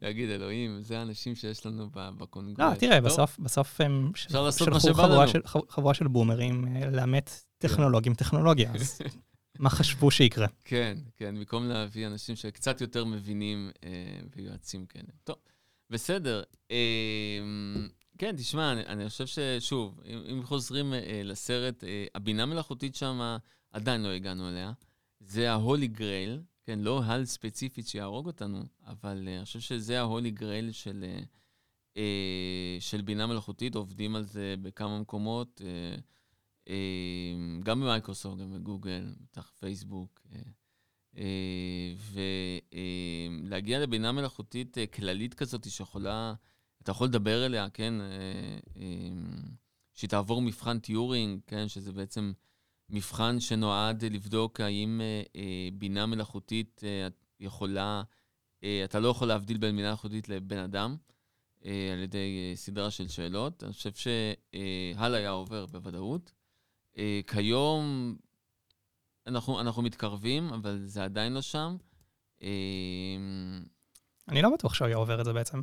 [0.01, 2.59] להגיד, אלוהים, זה האנשים שיש לנו בקונגרס.
[2.74, 5.28] לא, תראה, בסוף, בסוף הם שלחו חבורה.
[5.28, 8.99] של- חבורה של בומרים אה, לאמת טכנולוגים טכנולוגיה, אז
[9.59, 10.47] מה חשבו שיקרה?
[10.65, 13.89] כן, כן, במקום להביא אנשים שקצת יותר מבינים אה,
[14.36, 15.07] ויועצים כאלה.
[15.24, 15.36] טוב,
[15.89, 16.43] בסדר.
[16.71, 16.78] אה,
[18.17, 23.38] כן, תשמע, אני, אני חושב ששוב, אם, אם חוזרים אה, לסרט, אה, הבינה מלאכותית שם,
[23.71, 24.71] עדיין לא הגענו אליה.
[25.19, 30.32] זה ההולי גרייל, כן, לא הל ספציפית שיהרוג אותנו, אבל אה, אני חושב שזה ההולי
[30.32, 31.24] גרייל של, אה,
[31.97, 35.61] אה, של בינה מלאכותית, עובדים על זה בכמה מקומות.
[37.64, 40.22] גם במייקרוסופט, גם בגוגל, בטח פייסבוק.
[43.43, 46.34] ולהגיע לבינה מלאכותית כללית כזאת שיכולה,
[46.84, 47.93] אתה יכול לדבר אליה, כן?
[49.93, 51.68] שהיא תעבור מבחן טיורינג, כן?
[51.68, 52.34] שזה בעצם
[52.89, 57.07] מבחן שנועד לבדוק האם אה, אה, בינה מלאכותית אה,
[57.39, 58.03] יכולה,
[58.84, 60.95] אתה לא יכול להבדיל בין בינה מלאכותית לבן אדם.
[61.63, 63.63] על ידי סדרה של שאלות.
[63.63, 66.31] אני חושב שהלאה היה עובר בוודאות.
[67.27, 68.15] כיום
[69.27, 71.77] אנחנו, אנחנו מתקרבים, אבל זה עדיין לא שם.
[74.27, 75.61] אני לא בטוח שהוא היה עובר את זה בעצם.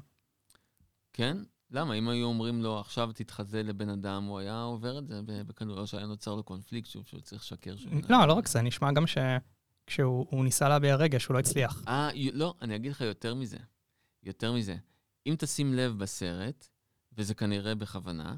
[1.12, 1.36] כן?
[1.70, 1.94] למה?
[1.94, 5.86] אם היו אומרים לו, עכשיו תתחזה לבן אדם, הוא היה עובר את זה בקלות, או
[5.86, 7.74] שהיה נוצר לו קונפליקט, שוב, שהוא צריך לשקר.
[8.08, 11.82] לא, לא רק זה, נשמע גם שכשהוא הוא ניסה להביע רגש, הוא לא הצליח.
[11.88, 13.56] אה, לא, אני אגיד לך יותר מזה.
[14.22, 14.76] יותר מזה.
[15.26, 16.68] אם תשים לב בסרט,
[17.12, 18.36] וזה כנראה בכוונה,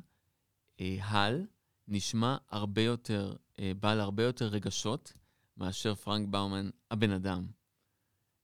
[0.80, 1.46] אה, הל
[1.88, 5.12] נשמע הרבה יותר, אה, בעל הרבה יותר רגשות
[5.56, 7.46] מאשר פרנק באומן, הבן אדם.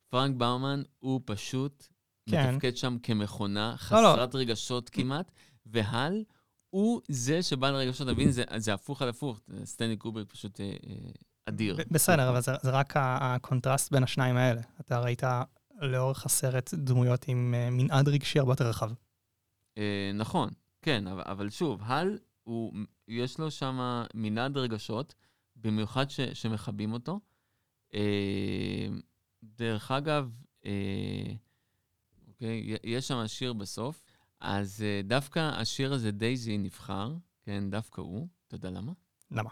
[0.09, 1.87] פרנק באומן הוא פשוט
[2.31, 2.51] כן.
[2.51, 4.13] מתפקד שם כמכונה, לא, לא.
[4.13, 5.31] חסרת רגשות כמעט,
[5.67, 6.25] והל
[6.71, 8.31] הוא זה שבעל רגשות, אתה מבין?
[8.31, 9.41] זה, זה הפוך על הפוך.
[9.65, 10.95] סטנלי קובריק פשוט אה, אה,
[11.47, 11.77] אדיר.
[11.91, 14.61] בסדר, אבל זה, זה רק הקונטרסט בין השניים האלה.
[14.81, 15.23] אתה ראית
[15.81, 18.91] לאורך הסרט דמויות עם אה, מנעד רגשי הרבה יותר רחב.
[19.79, 20.49] אה, נכון,
[20.83, 22.73] כן, אבל, אבל שוב, האל, הוא,
[23.09, 25.15] יש לו שם מנעד רגשות,
[25.57, 27.21] במיוחד ש, שמכבים אותו.
[27.95, 28.89] אה,
[29.43, 30.31] דרך אגב,
[30.67, 31.33] אה,
[32.39, 34.05] אוקיי, יש שם שיר בסוף,
[34.41, 38.29] אז אה, דווקא השיר הזה, דייזי, נבחר, כן, דווקא הוא.
[38.47, 38.93] אתה יודע למה?
[39.31, 39.51] למה?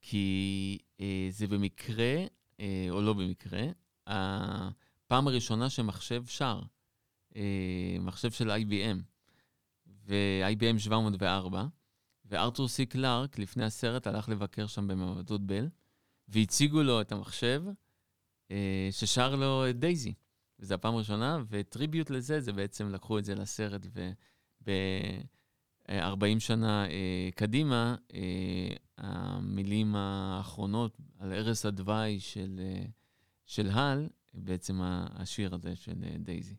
[0.00, 2.14] כי אה, זה במקרה,
[2.60, 3.62] אה, או לא במקרה,
[4.06, 6.60] הפעם הראשונה שמחשב שר,
[7.36, 8.98] אה, מחשב של IBM,
[9.86, 11.66] ו-IBM 704,
[12.24, 15.68] וארתור סי קלארק, לפני הסרט, הלך לבקר שם במעבדות בל,
[16.28, 17.62] והציגו לו את המחשב
[18.50, 20.14] אה, ששר לו את דייזי.
[20.58, 23.86] וזו הפעם הראשונה, ו tribute לזה, זה בעצם לקחו את זה לסרט,
[24.62, 32.84] וב-40 שנה אה, קדימה, אה, המילים האחרונות על ערש הדווי של, אה,
[33.46, 36.56] של האל, בעצם השיר הזה של אה, דייזי.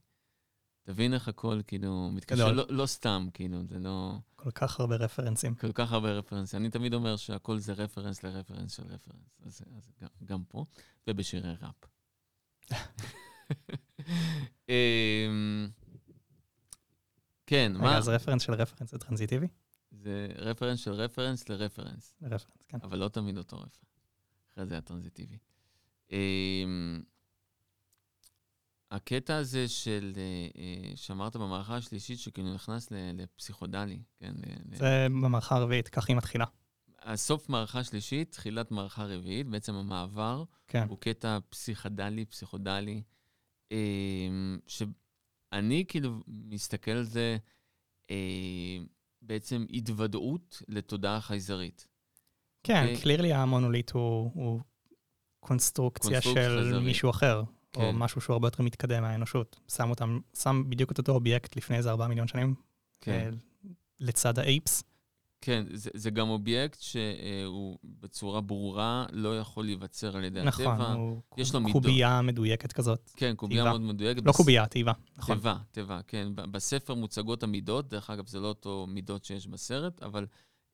[0.84, 2.52] תבין איך הכל כאילו מתקשר.
[2.52, 4.18] לא, לא סתם, כאילו, זה לא...
[4.36, 5.56] כל כך הרבה references.
[5.56, 6.60] כל כך הרבה references.
[6.60, 9.40] אני תמיד אומר שהכל זה reference ל reference של reference.
[9.46, 10.66] אז, אז גם, גם פה,
[11.08, 11.86] ובשירי ראפ.
[14.70, 15.70] אמ,
[17.46, 17.98] כן, מה?
[17.98, 19.48] אז reference של reference זה טרנזיטיבי?
[19.92, 22.78] זה reference של reference ל reference, reference, כן.
[22.84, 23.86] אבל לא תמיד אותו reference.
[24.54, 25.38] אחרי זה הטרנזיטיבי.
[26.12, 27.02] אמ,
[28.92, 30.22] הקטע הזה של, אה,
[30.62, 34.34] אה, שאמרת במערכה השלישית, שכאילו נכנס לפסיכודלי, כן?
[34.74, 36.46] זה במערכה הרביעית, כך היא מתחילה.
[37.02, 40.86] הסוף מערכה שלישית, תחילת מערכה רביעית, בעצם המעבר, כן.
[40.90, 43.02] הוא קטע פסיכדלי, פסיכודלי,
[44.68, 47.38] שאני כאילו מסתכל על זה
[48.12, 48.78] אה,
[49.22, 51.88] בעצם התוודעות לתודעה חייזרית.
[52.64, 52.94] כן.
[53.02, 54.60] קלירלי המונוליט הוא הוא
[55.40, 56.80] קונסטרוקציה של חייזרי.
[56.80, 57.96] מישהו אחר, או כן.
[57.96, 59.60] משהו שהוא הרבה יותר מתקדם מהאנושות.
[59.68, 62.56] שם אותם, שם בדיוק את אותו אובייקט לפני איזה ארבעה מיליון שנים,
[63.02, 63.30] כן, אה,
[64.00, 64.84] לצד האייפס.
[65.42, 70.92] כן זה, זה גם אובייקט שהוא בצורה ברורה לא יכול להיווצר על ידי נכון, הטבע.
[70.94, 71.82] הוא יש לו מידות.
[71.84, 73.12] קובייה מדויקת כזאת.
[73.16, 73.64] כן, קובייה.
[73.64, 74.26] מאוד מדויקת.
[74.26, 74.92] לא בס- קובייה, תיבה.
[75.18, 75.36] נכון.
[75.36, 76.28] תיבה, תיבה, כן.
[76.36, 80.28] בספר מוצגות המידות, דרך אגב, זה לא אותו מידות שיש בסרט, אבל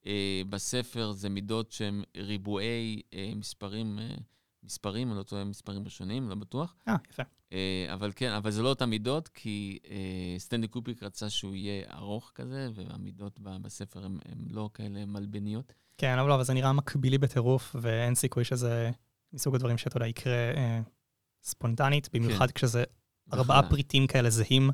[0.07, 4.16] אה, בספר זה מידות שהן ריבועי אה, מספרים, אה,
[4.63, 6.76] מספרים, אני לא טועה, מספרים ראשונים, לא בטוח.
[6.88, 7.24] אה, יפה.
[7.56, 11.84] אה, אבל כן, אבל זה לא אותן מידות, כי אה, סטנלי קופיק רצה שהוא יהיה
[11.93, 15.74] ארוך כזה, והמידות בספר הן לא כאלה מלבניות.
[15.97, 18.91] כן, אבל לא, אבל זה נראה מקבילי בטירוף, ואין סיכוי שזה
[19.34, 20.82] מסוג הדברים שאתה יודע, יקרה אה,
[21.43, 22.84] ספונטנית, במיוחד כשזה
[23.34, 23.70] ארבעה בכלל.
[23.70, 24.70] פריטים כאלה זהים,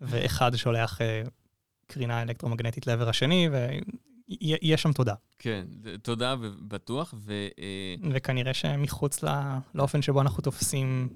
[0.00, 1.22] ואחד שולח אה,
[1.86, 3.48] קרינה אלקטרומגנטית לעבר השני,
[4.28, 5.14] ויש שם תודה.
[5.38, 5.66] כן,
[6.02, 7.32] תודה ובטוח, ו...
[7.58, 9.32] אה, וכנראה שמחוץ לא,
[9.74, 11.08] לאופן שבו אנחנו תופסים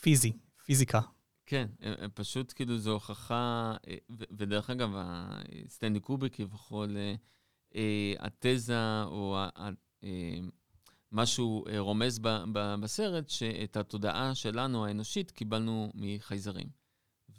[0.00, 0.32] פיזי,
[0.64, 1.00] פיזיקה.
[1.46, 4.90] כן, הם- הם פשוט כאילו זו הוכחה, אה, ודרך אגב,
[5.68, 7.14] סטנלי קובריק כביכול, אה,
[7.74, 9.68] אה, התזה או ה- ה-
[10.04, 10.38] אה,
[11.12, 12.18] משהו אה, רומז
[12.80, 16.66] בסרט, שאת התודעה שלנו, האנושית, קיבלנו מחייזרים,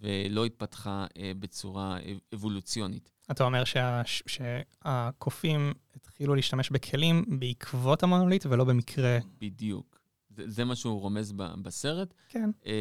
[0.01, 3.11] ולא התפתחה אה, בצורה אב- אבולוציונית.
[3.31, 9.17] אתה אומר שה, שהקופים התחילו להשתמש בכלים בעקבות המונוליט ולא במקרה.
[9.41, 9.98] בדיוק.
[10.29, 12.13] זה, זה מה שהוא רומז ב- בסרט.
[12.29, 12.49] כן.
[12.65, 12.71] אה,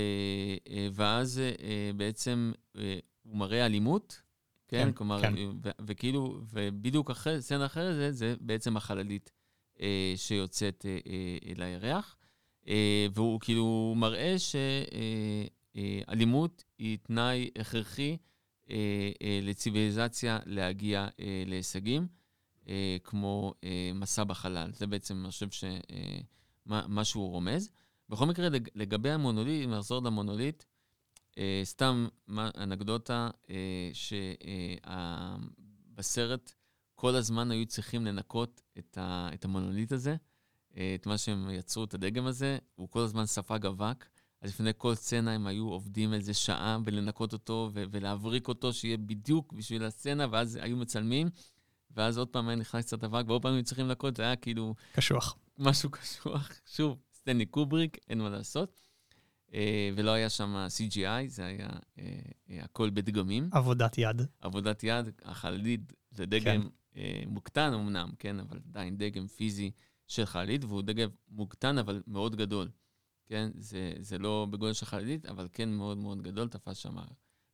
[0.70, 4.22] אה, ואז אה, בעצם אה, הוא מראה אלימות,
[4.68, 4.84] כן?
[4.84, 5.36] כן, כלומר, כן.
[5.36, 9.32] אה, ו- וכאילו, ובדיוק אחרי, סצנה אחרי זה, זה בעצם החללית
[9.80, 12.16] אה, שיוצאת אה, אה, אל הירח.
[12.68, 14.36] אה, והוא כאילו מראה
[15.74, 18.16] שאלימות היא תנאי הכרחי
[18.70, 18.76] אה,
[19.22, 22.06] אה, לציוויליזציה להגיע אה, להישגים,
[22.68, 24.70] אה, כמו אה, מסע בחלל.
[24.72, 26.18] זה בעצם, אני חושב, ש, אה,
[26.68, 27.70] מה, מה שהוא רומז.
[28.08, 30.64] בכל מקרה, לג- לגבי המונוליט, אם נחזור למונוליט,
[31.38, 33.90] אה, סתם מה- אנקדוטה, אה,
[35.94, 36.52] שבסרט
[36.94, 40.16] כל הזמן היו צריכים לנקות את, ה, את המונוליט הזה,
[40.76, 44.04] אה, את מה שהם יצרו, את הדגם הזה, הוא כל הזמן ספג אבק.
[44.42, 48.96] אז לפני כל סצנה הם היו עובדים איזה שעה בלנקות אותו ו- ולהבריק אותו, שיהיה
[48.96, 51.28] בדיוק בשביל הסצנה, ואז היו מצלמים,
[51.90, 54.74] ואז עוד פעם היה נכנס קצת אבק, ועוד פעם היו צריכים לנקות, זה היה כאילו
[54.92, 55.36] קשוח.
[55.58, 56.52] משהו קשוח.
[56.66, 58.72] שוב, סטנלי קובריק, אין מה לעשות.
[59.54, 62.04] אה, ולא היה שם CGI, זה היה אה,
[62.50, 63.48] אה, הכל בדגמים.
[63.52, 64.22] עבודת יד.
[64.40, 69.70] עבודת יד, החללית זה דגם אה, מוקטן אמנם, כן, אבל עדיין דגם פיזי
[70.06, 72.70] של חללית, והוא דגם מוקטן אבל מאוד גדול.
[73.26, 76.96] כן, זה, זה לא בגודל של חללית, אבל כן מאוד מאוד גדול, תפס שם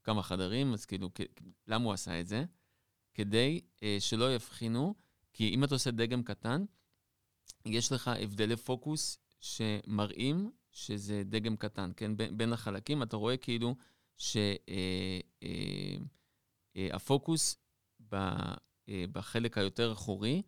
[0.05, 1.11] כמה חדרים, אז כאילו,
[1.67, 2.45] למה הוא עשה את זה?
[3.15, 4.95] כדי אה, שלא יבחינו,
[5.33, 6.65] כי אם אתה עושה דגם קטן,
[7.67, 12.17] יש לך הבדלי פוקוס שמראים שזה דגם קטן, כן?
[12.17, 13.77] בין, בין החלקים אתה רואה כאילו
[16.77, 17.57] שהפוקוס
[18.13, 18.55] אה,
[19.13, 20.43] בחלק היותר אחורי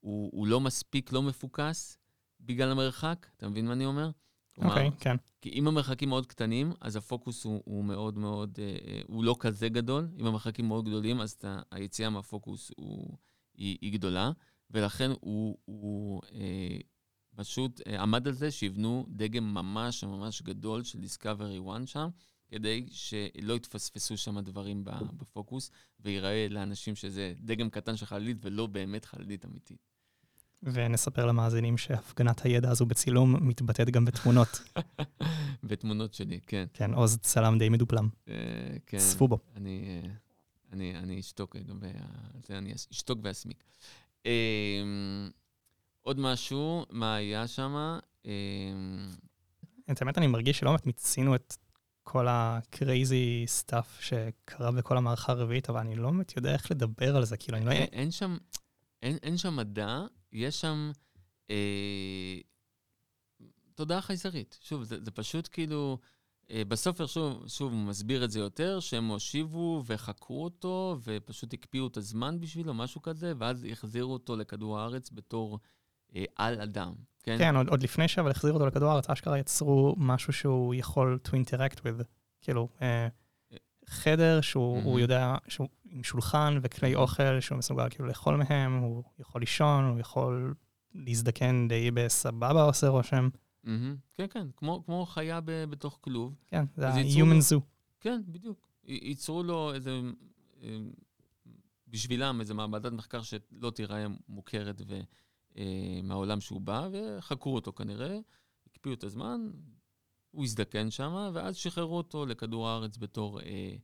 [0.00, 1.98] הוא, הוא לא מספיק לא מפוקס
[2.40, 4.10] בגלל המרחק, אתה מבין מה אני אומר?
[4.58, 5.16] אוקיי, כן.
[5.40, 9.36] כי אם המרחקים מאוד קטנים, אז הפוקוס הוא, הוא מאוד מאוד, אה, אה, הוא לא
[9.38, 10.08] כזה גדול.
[10.18, 13.16] אם המרחקים מאוד גדולים, אז אתה, היציאה מהפוקוס הוא,
[13.54, 14.30] היא, היא גדולה,
[14.74, 16.78] ולכן הוא, הוא אה,
[17.34, 22.08] פשוט אה, עמד על זה שיבנו דגם ממש ממש גדול של Discovery One שם,
[22.48, 25.70] כדי שלא יתפספסו שם דברים ב- בפוקוס,
[26.00, 29.78] ויראה לאנשים שזה דגם קטן של חללית ולא באמת חללית אמיתית.
[30.62, 34.48] ונספר למאזינים שהפגנת הידע הזו בצילום מתבטאת גם בתמונות.
[35.68, 36.66] ותמונות שלי, כן.
[36.74, 38.08] כן, עוז צלם די מדופלם.
[38.28, 38.34] אה,
[38.86, 38.98] כן.
[38.98, 39.38] צפו בו.
[39.56, 40.10] אני, אה,
[40.72, 41.88] אני, אני אשתוק לגבי
[42.50, 43.64] אני אשתוק ואסמיק.
[44.26, 44.82] אה,
[46.00, 47.98] עוד משהו, מה היה שם?
[49.90, 51.56] את האמת, אני מרגיש שלא באמת מיצינו את
[52.02, 57.24] כל ה-crazy stuff שקרה בכל המערכה הרביעית, אבל אני לא באמת יודע איך לדבר על
[57.24, 57.70] זה, כאילו, אני לא...
[57.70, 58.36] אין, שם,
[59.02, 60.90] אין, אין שם מדע, יש שם
[61.50, 62.36] אה,
[63.74, 64.58] תודעה חייזרית.
[64.62, 65.98] שוב, זה, זה פשוט כאילו,
[66.50, 71.86] אה, בסופר, שוב, שוב, הוא מסביר את זה יותר, שהם הושיבו וחקרו אותו, ופשוט הקפיאו
[71.86, 75.58] את הזמן בשבילו, משהו כזה, ואז החזירו אותו לכדור הארץ בתור
[76.16, 76.92] אה, על אדם.
[77.22, 77.38] כן?
[77.38, 81.30] כן, עוד, עוד לפני שאבל החזירו אותו לכדור הארץ, אשכרה יצרו משהו שהוא יכול to
[81.30, 82.04] interact with.
[82.40, 83.08] כאילו, אה,
[83.88, 84.84] חדר שהוא Mhm.
[84.84, 89.84] הוא יודע, שהוא עם שולחן וכלי אוכל שהוא מסוגל כאילו לאכול מהם, הוא יכול לישון,
[89.84, 90.54] הוא יכול
[90.94, 93.28] להזדקן די בסבבה עושה רושם.
[94.14, 96.34] כן, כן, כמו, כמו חיה בתוך כלוב.
[96.46, 97.60] כן, זה ה-human zoo.
[98.00, 98.68] כן, בדיוק.
[98.84, 100.00] ייצרו לו איזה,
[100.62, 100.78] אה,
[101.88, 105.00] בשבילם איזה מעבדת מחקר שלא תיראה מוכרת ו,
[105.58, 108.18] אה, מהעולם שהוא בא, וחקרו אותו כנראה,
[108.66, 109.50] הקפיאו את הזמן,
[110.30, 113.74] הוא הזדקן שם, ואז שחררו אותו לכדור הארץ בתור אה,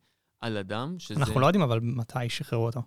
[0.40, 1.20] על אדם, שזה...
[1.20, 2.82] אנחנו לא יודעים אבל מתי שחררו אותו.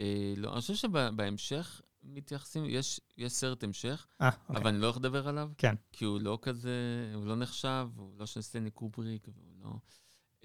[0.00, 4.56] אה, לא, אני חושב שבהמשך מתייחסים, יש, יש סרט המשך, אה, אוקיי.
[4.62, 5.50] אבל אני לא הולך לדבר עליו.
[5.58, 5.74] כן.
[5.92, 6.70] כי הוא לא כזה,
[7.14, 9.70] הוא לא נחשב, הוא לא של סטנלי קובריק, והוא לא...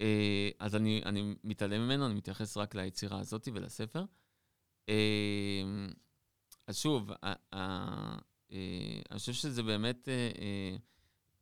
[0.00, 4.04] אה, אז אני, אני מתעלם ממנו, אני מתייחס רק ליצירה הזאת ולספר.
[4.88, 4.94] אה,
[6.66, 8.18] אז שוב, ה- ה-
[8.52, 10.76] אה, אני חושב שזה באמת, אה, אה,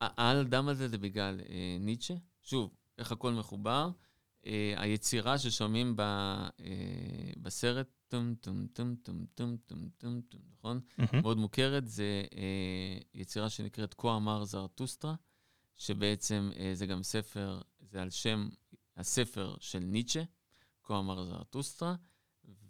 [0.01, 1.41] העל אדם הזה זה בגלל
[1.81, 2.15] ניטשה.
[2.43, 3.91] שוב, איך הכל מחובר.
[4.47, 6.49] אה, היצירה ששומעים אה,
[7.37, 10.81] בסרט, טום טום טום טום טום טום טום טום, נכון?
[11.13, 15.15] מאוד מוכרת, זה אה, יצירה שנקראת כה אמר זרטוסטרה,
[15.77, 18.49] שבעצם זה גם ספר, זה על שם
[18.97, 20.23] הספר של ניטשה,
[20.83, 21.95] כה אמר זרטוסטרה,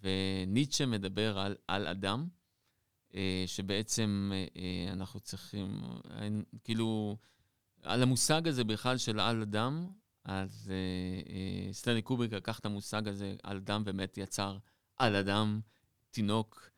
[0.01, 2.29] וניטשה מדבר על, על אדם,
[3.47, 4.33] שבעצם
[4.93, 5.81] אנחנו צריכים,
[6.65, 7.17] כאילו,
[7.83, 9.89] על המושג הזה בכלל של על אדם,
[10.25, 14.59] אז אה, אה, סטנלי קובריק לקח את המושג הזה על אדם, באמת יצר
[14.97, 15.61] על אדם,
[16.11, 16.71] תינוק.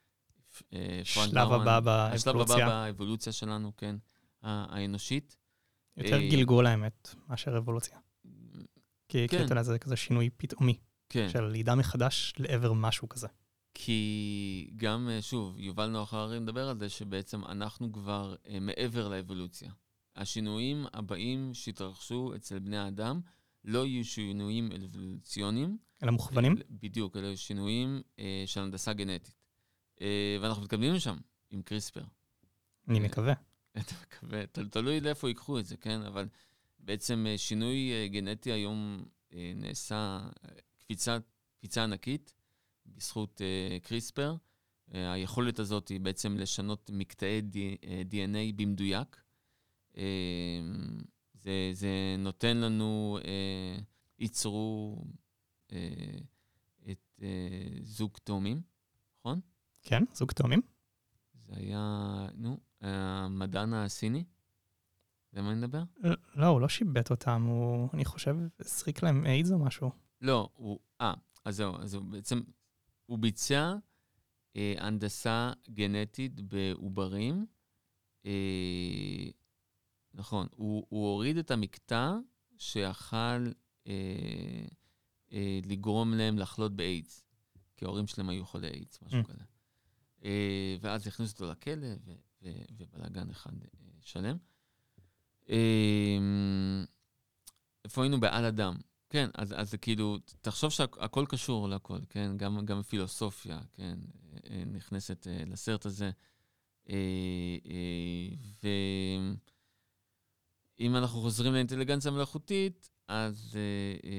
[0.72, 1.52] אה, שלב.
[1.52, 2.66] הבא השלב באבולוציה.
[2.66, 3.96] הבא באבולוציה שלנו, כן,
[4.42, 5.36] האנושית.
[5.96, 7.98] יותר גלגול האמת מאשר אבולוציה.
[9.08, 9.42] כי כן.
[9.42, 10.78] יודע, זה כזה שינוי פתאומי
[11.08, 13.26] כן, של לידה מחדש לעבר משהו כזה.
[13.74, 19.70] כי גם, שוב, יובל נוח הררי מדבר על זה שבעצם אנחנו כבר מעבר לאבולוציה.
[20.16, 23.20] השינויים הבאים שהתרחשו אצל בני האדם
[23.66, 25.78] לא יהיו שינויים אבולוציוניים.
[26.02, 26.52] אלא מוכוונים.
[26.56, 29.34] אה, בדיוק, אלה שינויים אה, של הנדסה גנטית.
[30.00, 31.16] אה, ואנחנו מתקדמים לשם
[31.50, 32.04] עם קריספר.
[32.88, 33.34] אני אה, מקווה.
[33.78, 36.02] אתה מקווה, תל- תלוי לאיפה ייקחו את זה, כן?
[36.02, 36.28] אבל
[36.78, 39.96] בעצם אה, שינוי אה, גנטי היום אה, נעשה
[40.44, 41.18] אה, קפיצה,
[41.58, 42.34] קפיצה ענקית
[42.86, 44.34] בזכות אה, קריספר.
[44.94, 49.16] אה, היכולת הזאת היא בעצם לשנות מקטעי די- אה, DNA במדויק.
[51.46, 53.78] זה, זה נותן לנו, אה,
[54.18, 54.96] ייצרו
[55.72, 56.18] אה,
[56.90, 58.62] את אה, זוג תאומים,
[59.18, 59.40] נכון?
[59.82, 60.60] כן, זוג תאומים.
[61.46, 64.24] זה היה, נו, המדען הסיני?
[65.32, 65.82] זה מה אני מדבר?
[66.34, 69.90] לא, הוא לא שיבט אותם, הוא, אני חושב, הזריק להם איידס או משהו.
[70.20, 72.40] לא, הוא, אה, אז זהו, אז הוא בעצם,
[73.06, 73.74] הוא ביצע
[74.56, 77.46] אה, הנדסה גנטית בעוברים.
[78.26, 79.30] אה,
[80.16, 82.16] נכון, הוא, הוא הוריד את המקטע
[82.58, 83.16] שיכל
[83.86, 83.92] אה,
[85.32, 87.24] אה, לגרום להם לחלות באיידס,
[87.76, 89.24] כי ההורים שלהם היו חולי איידס, משהו Mm.
[89.24, 89.44] כזה.
[90.24, 92.12] אה, ואז הכניסו אותו לכלא, ו-
[92.42, 93.68] ו- ובלאגן אחד אה,
[94.00, 94.36] שלם.
[95.50, 96.18] אה,
[97.84, 98.20] איפה היינו?
[98.20, 98.76] בעל אדם.
[99.10, 102.36] כן, אז, אז זה כאילו, תחשוב שהכל קשור להכל, כן?
[102.36, 103.98] גם, גם פילוסופיה, כן?
[104.24, 106.10] אה, אה, נכנסת אה, לסרט הזה.
[106.90, 106.94] אה,
[107.66, 108.28] אה,
[110.78, 114.10] ואם אנחנו חוזרים לאינטליגנציה מלאכותית, אז אה,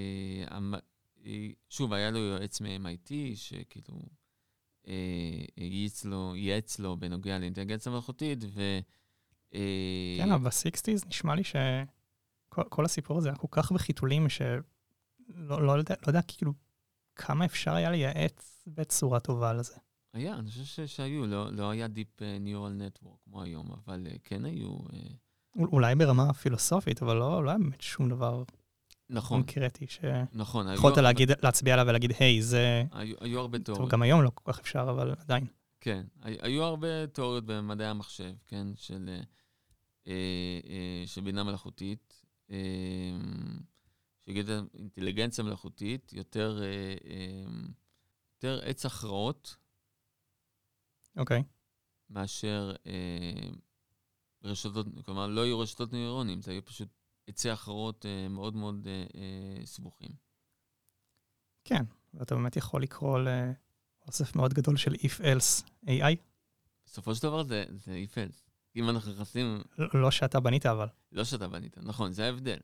[0.52, 0.80] אה,
[1.26, 4.00] אה, שוב, היה לו יועץ מ-MIT, שכאילו
[4.88, 8.44] אה, ייעץ לו, ייעץ לו בנוגע לאינטליגנציה מלאכותית,
[9.54, 15.62] אה, כן, אבל ב-60's נשמע לי שכל כל הסיפור הזה היה כל כך בחיתולים, שלא
[15.62, 16.54] לא יודע, לא יודע כאילו
[17.16, 19.76] כמה אפשר היה לייעץ בצורה טובה על זה.
[20.14, 24.16] היה, אני חושב שהיו, לא, לא היה Deep אה, Neural Network כמו היום, אבל אה,
[24.24, 24.78] כן היו...
[24.94, 25.00] אה,
[25.58, 28.44] אולי ברמה פילוסופית, אבל לא, לא היה באמת שום דבר
[29.10, 29.86] נכון, קונקרטי
[30.34, 30.68] נכון.
[30.68, 32.84] היו- שיכולת להגיד, להצביע עליו ולהגיד, היי, זה...
[32.92, 33.92] היו, היו הרבה טוב, תיאוריות.
[33.92, 35.46] גם היום לא כל כך אפשר, אבל עדיין.
[35.82, 39.10] כן, הי- היו הרבה תיאוריות במדעי המחשב, כן, של,
[40.08, 40.12] אה,
[40.68, 42.58] אה, של בינה מלאכותית, אה,
[44.26, 46.68] שיגיד אינטליגנציה מלאכותית, יותר, אה,
[47.10, 47.44] אה,
[48.36, 49.56] יותר עץ הכרעות
[51.18, 51.44] אוקיי.
[52.10, 53.50] מאשר אה,
[54.44, 56.88] רשתות, כלומר, לא היו רשתות נוירונים, זה היו פשוט
[57.28, 60.12] עצי הכרעות אה, מאוד מאוד אה, אה, סבוכים.
[61.64, 61.84] כן,
[62.14, 66.16] ואתה באמת יכול לקרוא לאוסף מאוד גדול של if-else AI,
[66.86, 68.28] בסופו של דבר זה, זה איפל.
[68.76, 70.88] אם אנחנו נכנסים לא לא שאתה בנית, אבל.
[71.12, 72.58] לא שאתה בנית, נכון, זה ההבדל,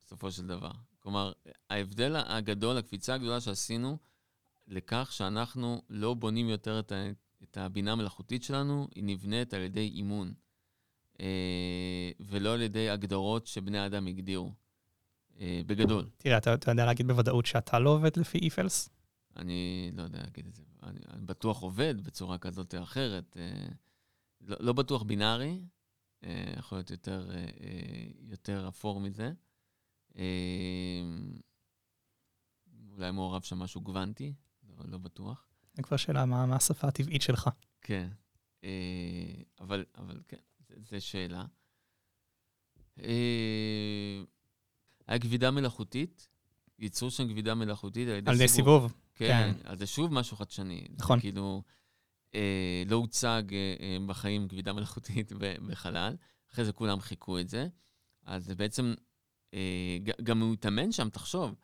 [0.00, 0.70] בסופו של דבר.
[0.98, 1.32] כלומר,
[1.70, 3.98] ההבדל הגדול, הקפיצה הגדולה שעשינו,
[4.66, 7.10] לכך שאנחנו לא בונים יותר את, ה,
[7.42, 10.34] את הבינה המלאכותית שלנו, היא נבנית על ידי אימון,
[12.20, 14.52] ולא על ידי הגדרות שבני האדם הגדירו,
[15.40, 16.08] אה, בגדול.
[16.18, 18.90] תראה, אתה, אתה יודע להגיד בוודאות שאתה לא עובד לפי if-else?
[19.36, 20.62] אני לא יודע להגיד את זה.
[20.82, 23.36] אני, אני בטוח עובד בצורה כזאת או אחרת.
[23.36, 23.68] אה,
[24.40, 25.60] לא, לא בטוח בינארי,
[26.24, 29.32] אה, יכול להיות יותר, אה, אה, יותר אפור מזה.
[30.18, 31.02] אה,
[32.92, 34.34] אולי מעורב שם משהו גוונטי,
[34.68, 35.48] לא, לא בטוח.
[35.74, 37.50] זה כבר שאלה, מה, מה השפה הטבעית שלך?
[37.80, 38.08] כן.
[38.64, 40.36] אה, אבל, אבל כן,
[40.76, 41.44] זו שאלה.
[43.00, 44.22] אה,
[45.06, 46.28] היה גבידה מלאכותית,
[46.78, 48.82] ייצרו שם גבידה מלאכותית על ידי על ידי סיבוב.
[48.82, 49.00] סיבוב.
[49.14, 49.68] כן, כן.
[49.68, 50.88] אז זה שוב משהו חדשני.
[50.98, 51.18] נכון.
[51.18, 51.62] זה כאילו,
[52.34, 55.32] אה, לא הוצג אה, אה, בחיים גבידה מלאכותית
[55.66, 56.16] בחלל,
[56.52, 57.68] אחרי זה כולם חיכו את זה.
[58.24, 58.94] אז זה בעצם,
[59.54, 61.54] אה, גם הוא התאמן שם, תחשוב.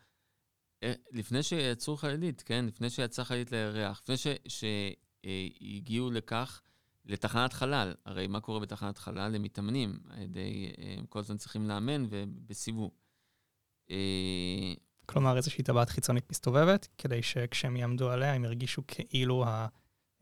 [0.83, 2.65] אה, לפני שיצרו חללית, כן?
[2.67, 4.15] לפני שיצאה חללית לירח, לפני
[4.49, 6.63] שהגיעו לכך,
[7.05, 7.95] לתחנת חלל.
[8.05, 9.35] הרי מה קורה בתחנת חלל?
[9.35, 12.91] הם מתאמנים ידי, אה, הם כל הזמן צריכים לאמן ובסיבוב.
[13.91, 14.73] אה,
[15.07, 19.45] כלומר, איזושהי טבעת חיצונית מסתובבת, כדי שכשהם יעמדו עליה, הם ירגישו כאילו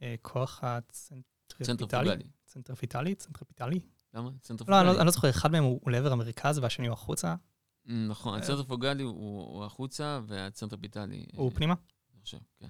[0.01, 1.77] הכוח הצנטריפיטלי.
[1.77, 2.31] צנטריפוגלי.
[2.47, 3.15] צנטריפיטלי?
[3.15, 3.81] צנטריפיטלי?
[4.15, 4.31] למה?
[4.31, 4.81] לא, צנטריפוגלי.
[4.81, 7.35] אני לא- אני לא זוכר, אחד מהם הוא לעבר המרכז והשני הוא החוצה.
[7.87, 11.27] נכון, הצנטריפוגלי הוא, החוצה והצנטריפיטלי.
[11.35, 11.75] הוא אה, פנימה?
[12.15, 12.69] אני חושב, כן.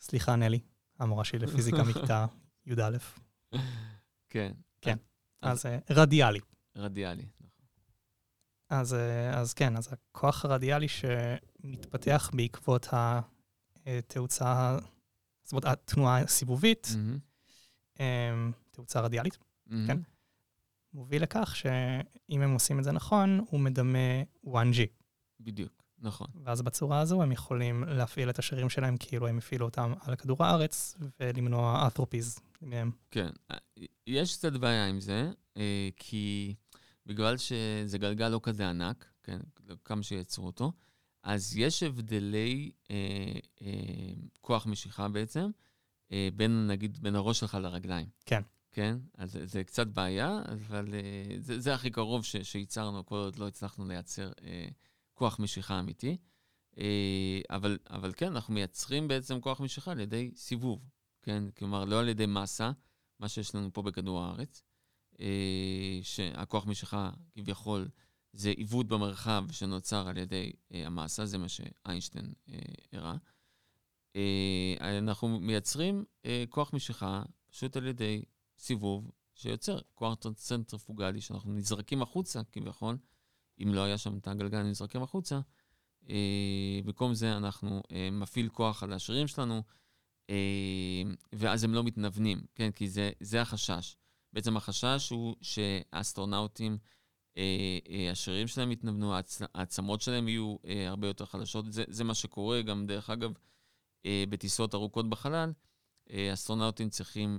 [0.00, 0.60] סליחה, נלי,
[0.98, 2.26] המורה שלי לפיזיקה מכיתה
[2.66, 2.96] י"א.
[4.30, 4.52] כן.
[4.80, 4.96] כן.
[5.42, 6.40] אז- אה, רדיאלי.
[6.76, 7.66] רדיאלי, נכון.
[8.70, 12.86] אז, אה, אז כן, אז הכוח הרדיאלי שמתפתח בעקבות
[13.86, 14.78] התאוצה,
[15.44, 16.88] זאת אומרת, התנועה הסיבובית,
[18.00, 18.34] אה,
[18.70, 19.86] תאוצה רדיאלית, מהמם.
[19.86, 19.98] כן.
[20.92, 23.98] מוביל לכך שאם הם עושים את זה נכון, הוא מדמה
[24.46, 24.78] 1G.
[25.40, 26.26] בדיוק, נכון.
[26.44, 30.44] ואז בצורה הזו הם יכולים להפעיל את השרירים שלהם כאילו הם הפעילו אותם על כדור
[30.44, 32.90] הארץ, ולמנוע אתרופיז מהם.
[33.10, 33.30] כן.
[34.06, 36.54] יש קצת בעיה עם זה, אה, כי
[37.06, 39.40] בגלל שזה גלגל לא כזה ענק, כן,
[39.84, 40.72] כמה שיצרו אותו,
[41.22, 42.96] אז יש הבדלי אה,
[43.62, 45.50] אה, כוח משיכה בעצם,
[46.12, 48.06] אה, בין, נגיד, בין הראש שלך לרגליים.
[48.26, 48.42] כן.
[48.72, 48.96] כן?
[49.18, 53.38] אז זה, זה קצת בעיה, אבל אה, זה, זה הכי קרוב ש, שייצרנו, כל עוד
[53.38, 54.68] לא הצלחנו לייצר אה,
[55.14, 56.16] כוח משיכה אמיתי.
[56.78, 60.90] אה, אבל, אבל כן, אנחנו מייצרים בעצם כוח משיכה על ידי סיבוב,
[61.26, 61.44] כן?
[61.50, 62.70] כלומר, לא על ידי מסה,
[63.18, 64.62] מה שיש לנו פה בכדור הארץ,
[65.20, 67.88] אה, שהכוח משיכה כביכול
[68.32, 72.58] זה עיוות במרחב שנוצר על ידי אה, המסה, זה מה שאיינשטיין אה,
[72.92, 73.16] הראה.
[74.16, 78.22] אה, אנחנו מייצרים אה, כוח משיכה פשוט על ידי
[78.58, 82.98] סיבוב שיוצר כוח צנטריפוגלי, שאנחנו נזרקים החוצה כביכול,
[83.62, 85.40] אם לא היה שם את הגלגל, נזרקים החוצה.
[86.10, 89.62] אה, במקום זה אנחנו אה, מפעיל כוח על השרירים שלנו,
[91.32, 92.70] ואז הם לא מתנוונים, כן?
[92.70, 93.96] כי זה, זה החשש.
[94.32, 96.78] בעצם החשש הוא שהאסטרונאוטים,
[97.36, 101.72] אה, אה, השרירים שלהם יתנוונו, העצ, העצמות שלהם יהיו אה, הרבה יותר חלשות.
[101.72, 103.32] זה, זה מה שקורה גם, דרך אגב,
[104.28, 105.52] בטיסות ארוכות בחלל.
[106.32, 107.38] אסטרונאוטים צריכים,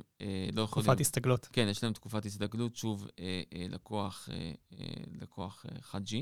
[0.53, 0.85] לא יכולים...
[0.85, 1.47] תקופת הסתגלות.
[1.51, 3.07] כן, יש להם תקופת הסתגלות, שוב,
[3.69, 4.29] לקוח,
[5.21, 6.13] לקוח אה, 1G,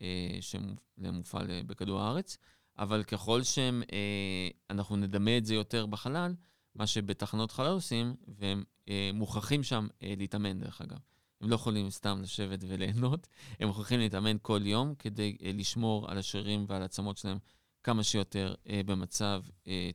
[0.00, 2.36] אה, שמופעל בכדור הארץ,
[2.78, 6.34] אבל ככל שהם, אה, נדמה את זה יותר בחלל,
[6.74, 10.98] מה שבתחנות חלל עושים, והם אה, מוכרחים שם אה, להתאמן, דרך אגב.
[11.40, 13.26] הם לא יכולים סתם לשבת וליהנות,
[13.60, 17.38] הם מוכרחים להתאמן כל יום כדי לשמור על השרירים ועל העצמות שלהם
[17.82, 18.54] כמה שיותר
[18.86, 19.42] במצב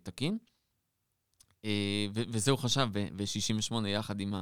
[0.03, 0.38] תקין.
[2.13, 4.34] וזה הוא חשב ב-68 יחד עם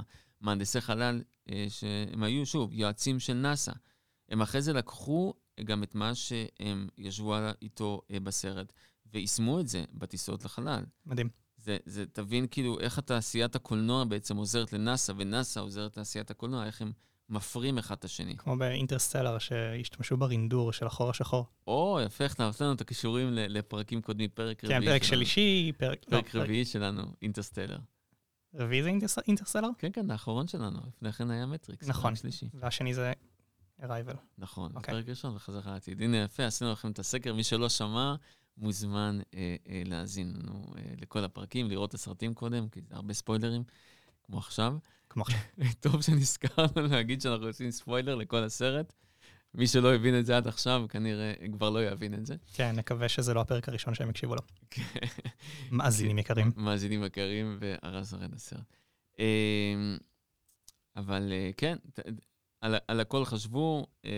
[0.41, 1.23] מהנדסי חלל,
[1.69, 3.71] שהם היו, שוב, יועצים של נאס"א.
[4.29, 5.33] הם אחרי זה לקחו
[5.63, 8.73] גם את מה שהם ישבו איתו אה, בסרט,
[9.13, 10.83] ויישמו את זה בטיסות לחלל.
[11.05, 11.29] מדהים.
[11.57, 16.81] זה, זה, תבין כאילו איך התעשיית הקולנוע בעצם עוזרת לנאס"א, ונאס"א עוזרת לתעשיית הקולנוע, איך
[16.81, 16.91] הם
[17.29, 18.37] מפרים אחד את השני.
[18.37, 21.45] כמו באינטרסטלר, שהשתמשו ברינדור של החור השחור.
[21.67, 26.05] או, יפה, איך נותן לנו את הכישורים לפרקים קודמים, פרק כן, רביעי פרק שלישי, פרק...
[26.09, 27.77] פרק לא, רביעי שלנו, אינטרסטלר.
[28.55, 29.19] רביעי זה אינטרס...
[29.19, 29.69] אינטרסטלר?
[29.77, 31.87] כן, כן, האחרון שלנו, לפני כן היה מטריקס.
[31.87, 32.13] נכון.
[32.53, 33.13] והשני זה
[33.83, 34.13] ארייבל.
[34.37, 34.93] נכון, אוקיי.
[34.93, 36.01] פרק ראשון וחזרה לעתיד.
[36.01, 38.15] הנה, יפה, עשינו לכם את הסקר, מי שלא שמע,
[38.57, 43.13] מוזמן אה, אה, להאזין לנו אה, לכל הפרקים, לראות את הסרטים קודם, כי זה הרבה
[43.13, 43.63] ספוילרים,
[44.23, 44.77] כמו עכשיו.
[45.09, 45.39] כמו עכשיו.
[45.79, 48.93] טוב שנזכרנו להגיד שאנחנו עושים ספוילר לכל הסרט.
[49.53, 52.35] מי שלא הבין את זה עד עכשיו, כנראה כבר לא יבין את זה.
[52.53, 54.41] כן, נקווה שזה לא הפרק הראשון שהם יקשיבו לו.
[54.71, 54.83] כן.
[55.71, 56.51] מאזינים יקרים.
[56.55, 58.75] מאזינים יקרים והרס הרד הסרט.
[59.19, 59.97] אמ,
[60.95, 61.77] אבל אה, כן,
[62.65, 64.09] על, על הכל חשבו, אמ,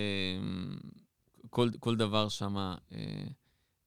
[1.49, 2.75] כל, כל דבר שם אה,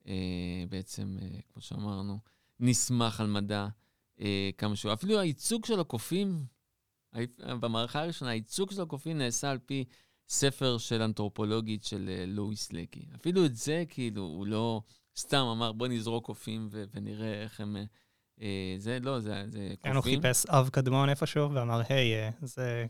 [0.06, 1.16] אה, בעצם,
[1.52, 2.18] כמו שאמרנו,
[2.60, 3.68] נסמך על מדע
[4.58, 4.92] כמה שהוא.
[4.92, 6.44] אפילו הייצוג של הקופים,
[7.46, 9.84] במערכה הראשונה, הייצוג של הקופים נעשה על פי
[10.28, 13.06] ספר של אנתרופולוגית של לואיס לקי.
[13.14, 14.82] אפילו את זה, כאילו, הוא לא
[15.16, 17.76] סתם אמר, בוא נזרוק קופים ונראה איך הם...
[18.42, 19.96] אה, זה לא, זה, זה קופים.
[19.96, 22.86] הוא חיפש אב קדמון איפשהו ואמר, היי, אה, זה,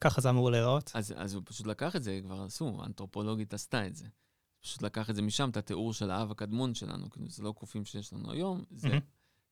[0.00, 0.90] ככה זה אמור להיראות.
[0.94, 4.06] אז, אז הוא פשוט לקח את זה, כבר עשו, האנתרופולוגית עשתה את זה.
[4.60, 7.84] פשוט לקח את זה משם, את התיאור של האב הקדמון שלנו, כאילו, זה לא קופים
[7.84, 9.00] שיש לנו היום, זה, mm-hmm.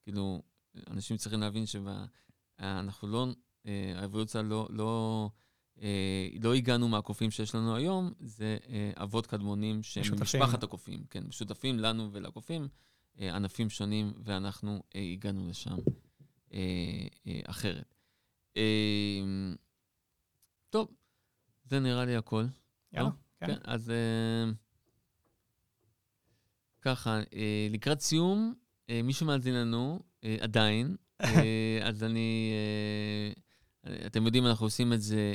[0.02, 0.42] כאילו,
[0.90, 3.26] אנשים צריכים להבין שאנחנו לא,
[3.66, 5.30] אה, האבולוציה לא, לא,
[6.40, 8.56] לא הגענו מהקופים שיש לנו היום, זה
[8.96, 12.68] אבות קדמונים שהם משפחת הקופים, כן, משותפים לנו ולקופים.
[13.20, 15.76] אה, ענפים שונים, ואנחנו אה, הגענו לשם
[16.52, 17.06] אה,
[17.44, 17.94] אחרת.
[20.70, 20.88] טוב,
[21.64, 22.44] זה נראה לי הכל.
[22.92, 23.10] יאללה?
[23.38, 23.46] כן.
[23.46, 23.58] כן.
[23.64, 23.92] אז
[26.80, 27.20] ככה,
[27.70, 28.54] לקראת סיום,
[29.04, 30.00] מישהו מאזין לנו,
[30.40, 30.96] עדיין,
[31.88, 32.52] אז אני...
[34.06, 35.34] אתם יודעים, אנחנו עושים את זה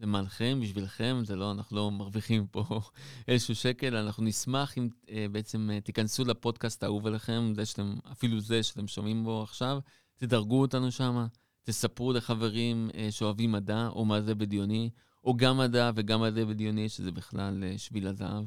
[0.00, 2.80] למענכם, בשבילכם, זה לא, אנחנו לא מרוויחים פה
[3.28, 8.40] איזשהו שקל, אנחנו נשמח אם אה, בעצם אה, תיכנסו לפודקאסט האהוב עליכם, זה שאתם, אפילו
[8.40, 9.78] זה שאתם שומעים בו עכשיו,
[10.16, 11.26] תדרגו אותנו שם,
[11.64, 14.90] תספרו לחברים אה, שאוהבים מדע, או מה זה בדיוני,
[15.24, 18.44] או גם מדע וגם מדע בדיוני, שזה בכלל אה, שביל הזהב.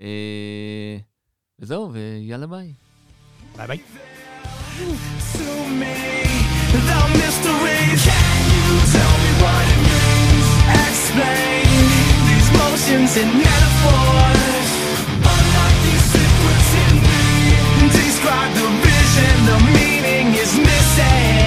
[0.00, 0.98] אה,
[1.58, 2.72] וזהו, ויאללה ביי.
[3.56, 3.80] ביי ביי.
[11.10, 11.66] explain
[12.28, 14.68] these motions and metaphors.
[15.26, 21.39] Unlock these secrets in me Describe the vision, the meaning is missing.